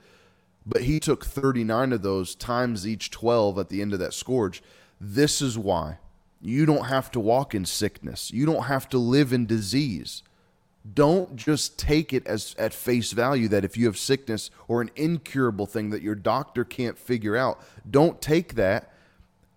But 0.66 0.84
he 0.84 1.00
took 1.00 1.26
39 1.26 1.94
of 1.94 2.02
those 2.02 2.34
times 2.34 2.88
each 2.88 3.12
12 3.12 3.60
at 3.60 3.70
the 3.70 3.82
end 3.82 3.94
of 3.94 4.00
that 4.00 4.14
scourge. 4.14 4.64
This 5.00 5.42
is 5.42 5.58
why 5.58 6.00
you 6.42 6.66
don't 6.66 6.86
have 6.86 7.12
to 7.12 7.20
walk 7.20 7.54
in 7.54 7.66
sickness. 7.66 8.32
You 8.32 8.46
don't 8.46 8.64
have 8.64 8.90
to 8.90 8.98
live 8.98 9.32
in 9.32 9.46
disease 9.46 10.24
don't 10.94 11.36
just 11.36 11.80
take 11.80 12.14
it 12.14 12.26
as 12.28 12.56
at 12.60 12.74
face 12.74 13.12
value 13.12 13.48
that 13.48 13.66
if 13.66 13.76
you 13.76 13.86
have 13.86 13.98
sickness 13.98 14.52
or 14.68 14.82
an 14.82 14.92
incurable 14.96 15.66
thing 15.66 15.90
that 15.90 16.02
your 16.02 16.16
doctor 16.16 16.64
can't 16.64 16.98
figure 16.98 17.36
out 17.36 17.60
don't 17.90 18.22
take 18.22 18.56
that 18.56 18.92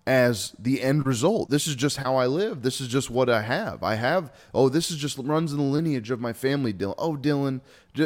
as 0.08 0.54
the 0.58 0.82
end 0.82 1.04
result 1.04 1.50
this 1.50 1.66
is 1.66 1.74
just 1.74 1.98
how 1.98 2.16
i 2.16 2.24
live 2.24 2.62
this 2.62 2.80
is 2.80 2.88
just 2.88 3.10
what 3.10 3.28
i 3.28 3.42
have 3.42 3.82
i 3.82 3.94
have 3.94 4.32
oh 4.54 4.70
this 4.70 4.90
is 4.90 4.96
just 4.96 5.18
runs 5.18 5.52
in 5.52 5.58
the 5.58 5.64
lineage 5.64 6.10
of 6.10 6.18
my 6.18 6.32
family 6.32 6.72
dylan 6.72 6.94
oh 6.96 7.14
dylan 7.14 7.60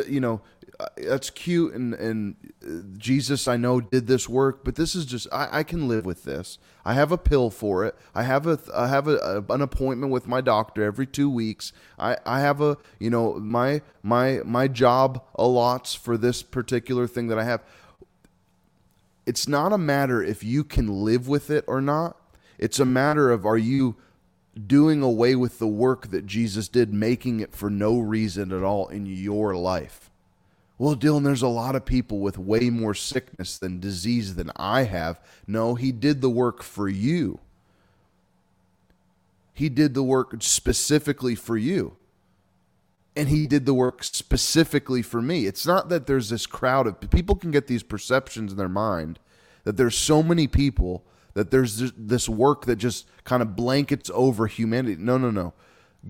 you 0.09 0.19
know 0.21 0.41
uh, 0.81 0.87
that's 0.97 1.31
cute 1.31 1.75
and 1.75 1.95
and 1.95 2.35
uh, 2.65 2.97
Jesus 2.97 3.47
I 3.47 3.57
know 3.57 3.81
did 3.81 4.07
this 4.07 4.29
work, 4.29 4.65
but 4.65 4.75
this 4.75 4.95
is 4.95 5.05
just 5.05 5.29
I, 5.33 5.59
I 5.59 5.62
can 5.62 5.87
live 5.87 6.05
with 6.05 6.25
this. 6.25 6.59
I 6.85 6.95
have 6.95 7.12
a 7.12 7.19
pill 7.19 7.51
for 7.51 7.85
it. 7.85 7.95
I 8.15 8.23
have 8.23 8.47
a 8.47 8.59
I 8.75 8.88
have 8.88 9.07
a, 9.07 9.17
a, 9.19 9.53
an 9.53 9.61
appointment 9.61 10.12
with 10.12 10.27
my 10.27 10.41
doctor 10.41 10.83
every 10.83 11.07
two 11.07 11.31
weeks. 11.31 11.73
I, 11.99 12.17
I 12.25 12.41
have 12.41 12.61
a 12.61 12.79
you 12.99 13.11
know 13.11 13.35
my 13.35 13.83
my 14.03 14.41
my 14.45 14.67
job 14.67 15.23
allots 15.38 15.97
for 15.97 16.17
this 16.17 16.43
particular 16.43 17.07
thing 17.07 17.29
that 17.29 17.38
I 17.38 17.45
have. 17.45 17.62
It's 19.25 19.47
not 19.47 19.73
a 19.73 19.79
matter 19.79 20.23
if 20.23 20.43
you 20.43 20.65
can 20.65 21.05
live 21.05 21.29
with 21.29 21.51
it 21.51 21.65
or 21.67 21.81
not. 21.81 22.17
It's 22.59 22.81
a 22.81 22.85
matter 22.85 23.31
of 23.31 23.47
are 23.47 23.59
you 23.59 23.97
doing 24.67 25.03
away 25.03 25.35
with 25.35 25.59
the 25.59 25.67
work 25.67 26.11
that 26.11 26.27
Jesus 26.27 26.69
did, 26.69 26.93
making 26.93 27.41
it 27.41 27.55
for 27.55 27.71
no 27.71 27.99
reason 27.99 28.53
at 28.53 28.63
all 28.63 28.89
in 28.89 29.07
your 29.07 29.55
life. 29.57 30.11
Well, 30.79 30.97
Dylan, 30.97 31.25
there's 31.25 31.43
a 31.43 31.49
lot 31.49 31.77
of 31.77 31.85
people 31.85 32.19
with 32.19 32.39
way 32.39 32.69
more 32.69 32.95
sickness 32.95 33.57
than 33.57 33.81
disease 33.81 34.35
than 34.35 34.51
I 34.57 34.83
have. 34.83 35.21
No, 35.47 35.75
he 35.75 35.93
did 35.93 36.21
the 36.21 36.31
work 36.31 36.63
for 36.63 36.89
you. 36.89 37.39
He 39.55 39.69
did 39.69 39.95
the 39.95 40.03
work 40.03 40.35
specifically 40.41 41.35
for 41.35 41.57
you. 41.57 41.97
And 43.14 43.29
he 43.29 43.46
did 43.46 43.66
the 43.66 43.75
work 43.75 44.05
specifically 44.05 45.03
for 45.03 45.20
me. 45.20 45.46
It's 45.46 45.66
not 45.66 45.90
that 45.90 46.07
there's 46.07 46.31
this 46.31 46.46
crowd 46.46 46.87
of 46.87 46.98
people 47.11 47.37
can 47.37 47.51
get 47.51 47.66
these 47.66 47.83
perceptions 47.83 48.53
in 48.53 48.59
their 48.59 48.68
mind 48.68 49.18
that 49.64 49.77
there's 49.77 49.96
so 49.96 50.22
many 50.22 50.46
people 50.46 51.05
that 51.35 51.51
there's 51.51 51.92
this 51.96 52.29
work 52.29 52.66
that 52.66 52.77
just 52.77 53.07
kind 53.25 53.42
of 53.42 53.57
blankets 53.57 54.11
over 54.12 54.46
humanity. 54.46 54.96
No, 54.98 55.18
no, 55.18 55.31
no. 55.31 55.55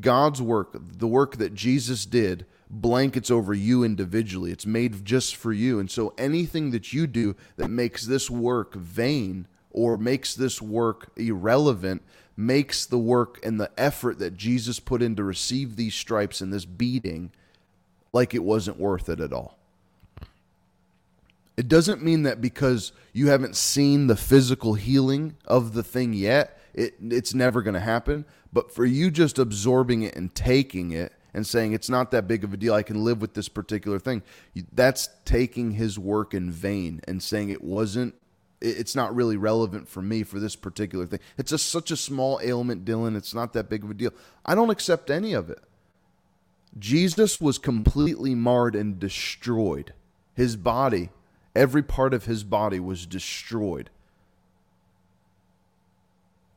God's 0.01 0.41
work, 0.41 0.75
the 0.75 1.07
work 1.07 1.37
that 1.37 1.55
Jesus 1.55 2.07
did, 2.07 2.47
blankets 2.71 3.31
over 3.31 3.53
you 3.53 3.85
individually. 3.85 4.51
It's 4.51 4.67
made 4.67 5.05
just 5.05 5.37
for 5.37 5.53
you. 5.53 5.79
And 5.79 5.91
so 5.91 6.15
anything 6.17 6.71
that 6.71 6.93
you 6.93 7.07
do 7.07 7.37
that 7.57 7.69
makes 7.69 8.07
this 8.07 8.31
work 8.31 8.75
vain 8.75 9.47
or 9.73 9.97
makes 9.97 10.35
this 10.35 10.63
work 10.63 11.11
irrelevant 11.17 12.03
makes 12.37 12.87
the 12.87 12.99
work 12.99 13.39
and 13.45 13.61
the 13.61 13.71
effort 13.77 14.19
that 14.19 14.37
Jesus 14.37 14.81
put 14.81 15.03
in 15.03 15.17
to 15.17 15.25
receive 15.25 15.77
these 15.77 15.95
stripes 15.95 16.41
and 16.41 16.53
this 16.53 16.65
beating 16.65 17.31
like 18.13 18.35
it 18.35 18.45
wasn't 18.45 18.79
worth 18.79 19.09
it 19.09 19.21
at 19.21 19.33
all. 19.33 19.59
It 21.57 21.69
doesn't 21.69 22.03
mean 22.03 22.23
that 22.23 22.41
because 22.41 22.93
you 23.13 23.29
haven't 23.29 23.57
seen 23.57 24.07
the 24.07 24.17
physical 24.17 24.75
healing 24.75 25.37
of 25.47 25.75
the 25.75 25.83
thing 25.83 26.15
yet, 26.15 26.59
it, 26.73 26.95
it's 27.01 27.35
never 27.35 27.61
going 27.63 27.75
to 27.75 27.81
happen. 27.81 28.25
But 28.53 28.75
for 28.75 28.85
you 28.85 29.11
just 29.11 29.39
absorbing 29.39 30.03
it 30.03 30.17
and 30.17 30.35
taking 30.35 30.93
it 30.93 31.13
and 31.35 31.47
saying 31.47 31.73
it's 31.73 31.91
not 31.91 32.11
that 32.11 32.27
big 32.27 32.45
of 32.45 32.53
a 32.53 32.57
deal, 32.57 32.75
I 32.75 32.83
can 32.83 33.05
live 33.05 33.21
with 33.21 33.35
this 33.35 33.49
particular 33.49 33.99
thing, 33.99 34.23
that's 34.73 35.09
taking 35.25 35.73
his 35.73 35.99
work 35.99 36.35
in 36.35 36.51
vain 36.51 37.01
and 37.07 37.23
saying 37.23 37.51
it 37.51 37.63
wasn't 37.63 38.15
it's 38.63 38.97
not 38.97 39.15
really 39.15 39.37
relevant 39.37 39.89
for 39.89 40.03
me 40.03 40.23
for 40.23 40.39
this 40.39 40.57
particular 40.57 41.07
thing. 41.07 41.21
It's 41.37 41.51
just 41.51 41.71
such 41.71 41.91
a 41.91 41.97
small 41.97 42.41
ailment, 42.43 42.85
Dylan. 42.85 43.17
It's 43.17 43.35
not 43.35 43.53
that 43.53 43.69
big 43.69 43.85
of 43.85 43.91
a 43.91 43.95
deal. 43.95 44.13
I 44.45 44.55
don't 44.55 44.71
accept 44.71 45.11
any 45.11 45.33
of 45.33 45.51
it. 45.51 45.61
Jesus 46.79 47.41
was 47.41 47.59
completely 47.59 48.35
marred 48.35 48.75
and 48.75 48.99
destroyed. 48.99 49.93
His 50.35 50.57
body 50.57 51.11
Every 51.55 51.83
part 51.83 52.15
of 52.15 52.25
his 52.25 52.45
body 52.45 52.81
was 52.81 53.07
destroyed. 53.07 53.91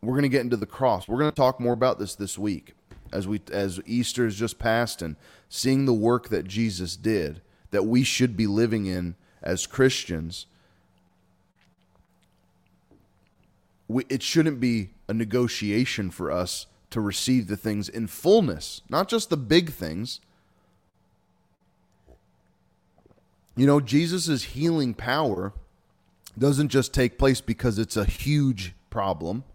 We're 0.01 0.13
going 0.13 0.23
to 0.23 0.29
get 0.29 0.41
into 0.41 0.57
the 0.57 0.65
cross. 0.65 1.07
We're 1.07 1.17
going 1.17 1.31
to 1.31 1.35
talk 1.35 1.59
more 1.59 1.73
about 1.73 1.99
this 1.99 2.15
this 2.15 2.37
week 2.37 2.73
as 3.11 3.27
we 3.27 3.41
as 3.51 3.81
Easter 3.85 4.23
has 4.25 4.35
just 4.35 4.59
passed 4.59 5.01
and 5.01 5.15
seeing 5.49 5.85
the 5.85 5.93
work 5.93 6.29
that 6.29 6.47
Jesus 6.47 6.95
did 6.95 7.41
that 7.71 7.85
we 7.85 8.03
should 8.03 8.37
be 8.37 8.47
living 8.47 8.85
in 8.85 9.15
as 9.41 9.67
Christians. 9.67 10.45
We, 13.87 14.05
it 14.09 14.23
shouldn't 14.23 14.59
be 14.59 14.91
a 15.07 15.13
negotiation 15.13 16.09
for 16.09 16.31
us 16.31 16.67
to 16.89 17.01
receive 17.01 17.47
the 17.47 17.57
things 17.57 17.89
in 17.89 18.07
fullness, 18.07 18.81
not 18.89 19.07
just 19.09 19.29
the 19.29 19.37
big 19.37 19.71
things, 19.71 20.19
You 23.55 23.65
know, 23.65 23.79
Jesus' 23.79 24.43
healing 24.43 24.93
power 24.93 25.53
doesn't 26.37 26.69
just 26.69 26.93
take 26.93 27.17
place 27.17 27.39
because 27.39 27.79
it's 27.79 27.95
a 27.95 28.03
huge 28.03 28.73
problem, 28.89 29.45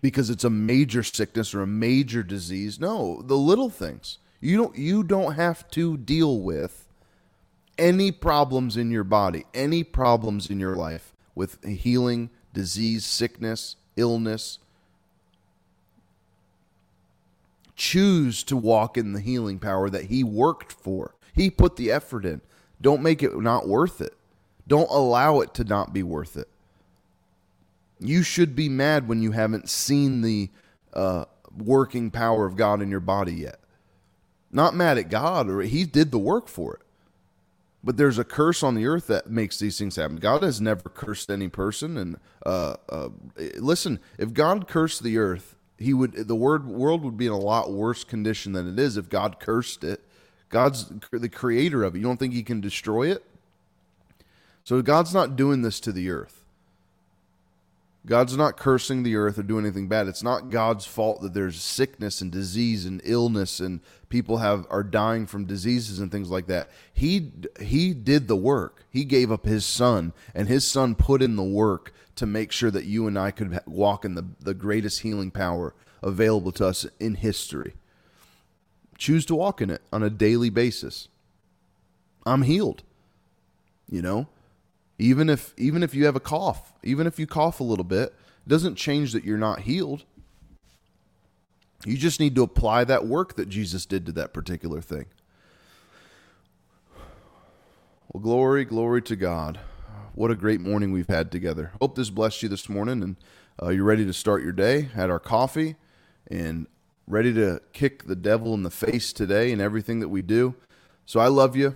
because 0.00 0.30
it's 0.30 0.42
a 0.42 0.50
major 0.50 1.04
sickness 1.04 1.54
or 1.54 1.62
a 1.62 1.66
major 1.66 2.24
disease. 2.24 2.80
No, 2.80 3.22
the 3.22 3.36
little 3.36 3.70
things. 3.70 4.18
You 4.40 4.56
don't 4.56 4.76
you 4.76 5.04
don't 5.04 5.34
have 5.34 5.70
to 5.70 5.96
deal 5.96 6.40
with 6.40 6.88
any 7.78 8.10
problems 8.10 8.76
in 8.76 8.90
your 8.90 9.04
body, 9.04 9.44
any 9.54 9.84
problems 9.84 10.50
in 10.50 10.58
your 10.58 10.74
life 10.74 11.14
with 11.36 11.64
healing, 11.64 12.30
disease, 12.52 13.04
sickness, 13.04 13.76
illness. 13.96 14.58
Choose 17.74 18.42
to 18.44 18.56
walk 18.56 18.96
in 18.96 19.12
the 19.12 19.20
healing 19.20 19.58
power 19.58 19.90
that 19.90 20.04
he 20.04 20.22
worked 20.22 20.72
for. 20.72 21.14
He 21.34 21.50
put 21.50 21.76
the 21.76 21.90
effort 21.90 22.24
in. 22.24 22.40
Don't 22.80 23.02
make 23.02 23.22
it 23.22 23.36
not 23.38 23.68
worth 23.68 24.00
it. 24.00 24.14
Don't 24.68 24.90
allow 24.90 25.40
it 25.40 25.54
to 25.54 25.64
not 25.64 25.92
be 25.92 26.02
worth 26.02 26.36
it. 26.36 26.48
You 27.98 28.22
should 28.22 28.54
be 28.54 28.68
mad 28.68 29.08
when 29.08 29.22
you 29.22 29.32
haven't 29.32 29.68
seen 29.68 30.22
the 30.22 30.50
uh, 30.92 31.24
working 31.56 32.10
power 32.10 32.46
of 32.46 32.56
God 32.56 32.82
in 32.82 32.90
your 32.90 33.00
body 33.00 33.34
yet. 33.34 33.58
Not 34.50 34.74
mad 34.74 34.98
at 34.98 35.08
God, 35.08 35.48
or 35.48 35.62
He 35.62 35.84
did 35.84 36.10
the 36.10 36.18
work 36.18 36.48
for 36.48 36.74
it. 36.74 36.80
But 37.84 37.96
there's 37.96 38.18
a 38.18 38.24
curse 38.24 38.62
on 38.62 38.74
the 38.76 38.86
earth 38.86 39.08
that 39.08 39.28
makes 39.28 39.58
these 39.58 39.78
things 39.78 39.96
happen. 39.96 40.16
God 40.16 40.42
has 40.42 40.60
never 40.60 40.88
cursed 40.88 41.30
any 41.30 41.48
person. 41.48 41.96
And 41.96 42.16
uh, 42.46 42.76
uh, 42.88 43.08
listen, 43.56 43.98
if 44.18 44.32
God 44.32 44.68
cursed 44.68 45.02
the 45.02 45.18
earth, 45.18 45.56
He 45.78 45.92
would 45.92 46.12
the 46.12 46.36
word 46.36 46.66
world 46.66 47.02
would 47.02 47.16
be 47.16 47.26
in 47.26 47.32
a 47.32 47.38
lot 47.38 47.72
worse 47.72 48.04
condition 48.04 48.52
than 48.52 48.68
it 48.68 48.78
is 48.78 48.96
if 48.96 49.08
God 49.08 49.40
cursed 49.40 49.82
it 49.82 50.04
God's 50.52 50.92
the 51.10 51.30
creator 51.30 51.82
of 51.82 51.96
it. 51.96 51.98
You 51.98 52.04
don't 52.04 52.18
think 52.18 52.34
he 52.34 52.42
can 52.44 52.60
destroy 52.60 53.10
it? 53.10 53.24
So 54.64 54.80
God's 54.82 55.12
not 55.12 55.34
doing 55.34 55.62
this 55.62 55.80
to 55.80 55.90
the 55.90 56.10
earth. 56.10 56.41
God's 58.04 58.36
not 58.36 58.56
cursing 58.56 59.02
the 59.02 59.14
earth 59.14 59.38
or 59.38 59.44
doing 59.44 59.64
anything 59.64 59.86
bad. 59.86 60.08
It's 60.08 60.24
not 60.24 60.50
God's 60.50 60.84
fault 60.84 61.20
that 61.22 61.34
there's 61.34 61.60
sickness 61.60 62.20
and 62.20 62.32
disease 62.32 62.84
and 62.84 63.00
illness 63.04 63.60
and 63.60 63.80
people 64.08 64.38
have 64.38 64.66
are 64.70 64.82
dying 64.82 65.26
from 65.26 65.44
diseases 65.44 66.00
and 66.00 66.10
things 66.10 66.28
like 66.28 66.48
that. 66.48 66.68
He 66.92 67.30
he 67.60 67.94
did 67.94 68.26
the 68.26 68.36
work. 68.36 68.84
He 68.90 69.04
gave 69.04 69.30
up 69.30 69.46
his 69.46 69.64
son 69.64 70.12
and 70.34 70.48
his 70.48 70.66
son 70.66 70.96
put 70.96 71.22
in 71.22 71.36
the 71.36 71.44
work 71.44 71.94
to 72.16 72.26
make 72.26 72.50
sure 72.50 72.72
that 72.72 72.84
you 72.84 73.06
and 73.06 73.16
I 73.16 73.30
could 73.30 73.60
walk 73.66 74.04
in 74.04 74.16
the 74.16 74.26
the 74.40 74.54
greatest 74.54 75.02
healing 75.02 75.30
power 75.30 75.74
available 76.02 76.50
to 76.52 76.66
us 76.66 76.84
in 76.98 77.14
history 77.14 77.74
choose 79.02 79.26
to 79.26 79.34
walk 79.34 79.60
in 79.60 79.68
it 79.68 79.82
on 79.92 80.02
a 80.02 80.08
daily 80.08 80.48
basis. 80.48 81.08
I'm 82.24 82.42
healed. 82.42 82.84
You 83.90 84.00
know, 84.00 84.28
even 85.02 85.28
if 85.28 85.52
even 85.58 85.82
if 85.82 85.94
you 85.94 86.04
have 86.04 86.14
a 86.14 86.20
cough, 86.20 86.72
even 86.84 87.08
if 87.08 87.18
you 87.18 87.26
cough 87.26 87.58
a 87.58 87.64
little 87.64 87.84
bit, 87.84 88.14
doesn't 88.46 88.76
change 88.76 89.12
that 89.12 89.24
you're 89.24 89.36
not 89.36 89.60
healed. 89.60 90.04
You 91.84 91.96
just 91.96 92.20
need 92.20 92.36
to 92.36 92.44
apply 92.44 92.84
that 92.84 93.04
work 93.04 93.34
that 93.34 93.48
Jesus 93.48 93.84
did 93.84 94.06
to 94.06 94.12
that 94.12 94.32
particular 94.32 94.80
thing. 94.80 95.06
Well, 98.12 98.22
glory, 98.22 98.64
glory 98.64 99.02
to 99.02 99.16
God. 99.16 99.58
What 100.14 100.30
a 100.30 100.36
great 100.36 100.60
morning 100.60 100.92
we've 100.92 101.08
had 101.08 101.32
together. 101.32 101.72
Hope 101.80 101.96
this 101.96 102.10
blessed 102.10 102.44
you 102.44 102.48
this 102.48 102.68
morning 102.68 103.02
and 103.02 103.16
uh, 103.60 103.70
you're 103.70 103.84
ready 103.84 104.04
to 104.04 104.12
start 104.12 104.44
your 104.44 104.52
day. 104.52 104.82
Had 104.82 105.10
our 105.10 105.18
coffee 105.18 105.74
and 106.30 106.68
ready 107.08 107.34
to 107.34 107.60
kick 107.72 108.04
the 108.04 108.14
devil 108.14 108.54
in 108.54 108.62
the 108.62 108.70
face 108.70 109.12
today 109.12 109.50
and 109.50 109.60
everything 109.60 109.98
that 109.98 110.10
we 110.10 110.22
do. 110.22 110.54
So 111.06 111.18
I 111.18 111.26
love 111.26 111.56
you. 111.56 111.74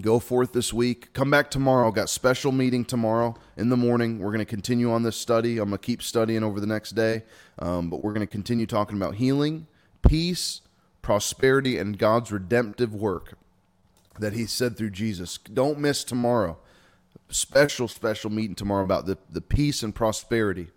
Go 0.00 0.18
forth 0.18 0.52
this 0.52 0.72
week. 0.72 1.12
Come 1.12 1.30
back 1.30 1.50
tomorrow. 1.50 1.90
Got 1.90 2.08
special 2.08 2.50
meeting 2.50 2.84
tomorrow 2.84 3.34
in 3.58 3.68
the 3.68 3.76
morning. 3.76 4.20
We're 4.20 4.30
going 4.30 4.38
to 4.38 4.46
continue 4.46 4.90
on 4.90 5.02
this 5.02 5.16
study. 5.16 5.58
I'm 5.58 5.68
going 5.68 5.78
to 5.78 5.84
keep 5.84 6.02
studying 6.02 6.42
over 6.42 6.60
the 6.60 6.66
next 6.66 6.92
day, 6.92 7.24
um, 7.58 7.90
but 7.90 8.02
we're 8.02 8.14
going 8.14 8.26
to 8.26 8.30
continue 8.30 8.66
talking 8.66 8.96
about 8.96 9.16
healing, 9.16 9.66
peace, 10.06 10.62
prosperity, 11.02 11.76
and 11.76 11.98
God's 11.98 12.32
redemptive 12.32 12.94
work 12.94 13.36
that 14.18 14.32
He 14.32 14.46
said 14.46 14.78
through 14.78 14.90
Jesus. 14.90 15.36
Don't 15.36 15.78
miss 15.78 16.04
tomorrow. 16.04 16.56
Special, 17.28 17.86
special 17.86 18.30
meeting 18.30 18.54
tomorrow 18.54 18.84
about 18.84 19.04
the, 19.04 19.18
the 19.30 19.42
peace 19.42 19.82
and 19.82 19.94
prosperity 19.94 20.68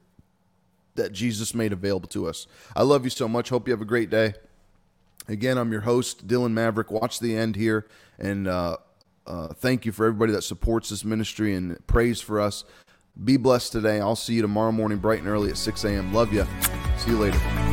that 0.95 1.13
Jesus 1.13 1.55
made 1.55 1.71
available 1.71 2.07
to 2.09 2.27
us. 2.27 2.47
I 2.75 2.83
love 2.83 3.05
you 3.05 3.09
so 3.09 3.29
much. 3.29 3.49
Hope 3.49 3.67
you 3.67 3.73
have 3.73 3.81
a 3.81 3.85
great 3.85 4.09
day. 4.09 4.33
Again, 5.27 5.57
I'm 5.57 5.71
your 5.71 5.81
host, 5.81 6.27
Dylan 6.27 6.51
Maverick. 6.51 6.91
Watch 6.91 7.19
the 7.19 7.35
end 7.35 7.55
here. 7.55 7.87
And 8.19 8.47
uh, 8.47 8.77
uh, 9.27 9.47
thank 9.49 9.85
you 9.85 9.91
for 9.91 10.05
everybody 10.05 10.31
that 10.33 10.43
supports 10.43 10.89
this 10.89 11.03
ministry 11.03 11.53
and 11.55 11.85
prays 11.87 12.21
for 12.21 12.39
us. 12.39 12.63
Be 13.23 13.37
blessed 13.37 13.71
today. 13.71 13.99
I'll 13.99 14.15
see 14.15 14.33
you 14.33 14.41
tomorrow 14.41 14.71
morning, 14.71 14.97
bright 14.97 15.19
and 15.19 15.27
early 15.27 15.49
at 15.49 15.57
6 15.57 15.83
a.m. 15.85 16.13
Love 16.13 16.33
you. 16.33 16.45
See 16.97 17.11
you 17.11 17.17
later. 17.17 17.64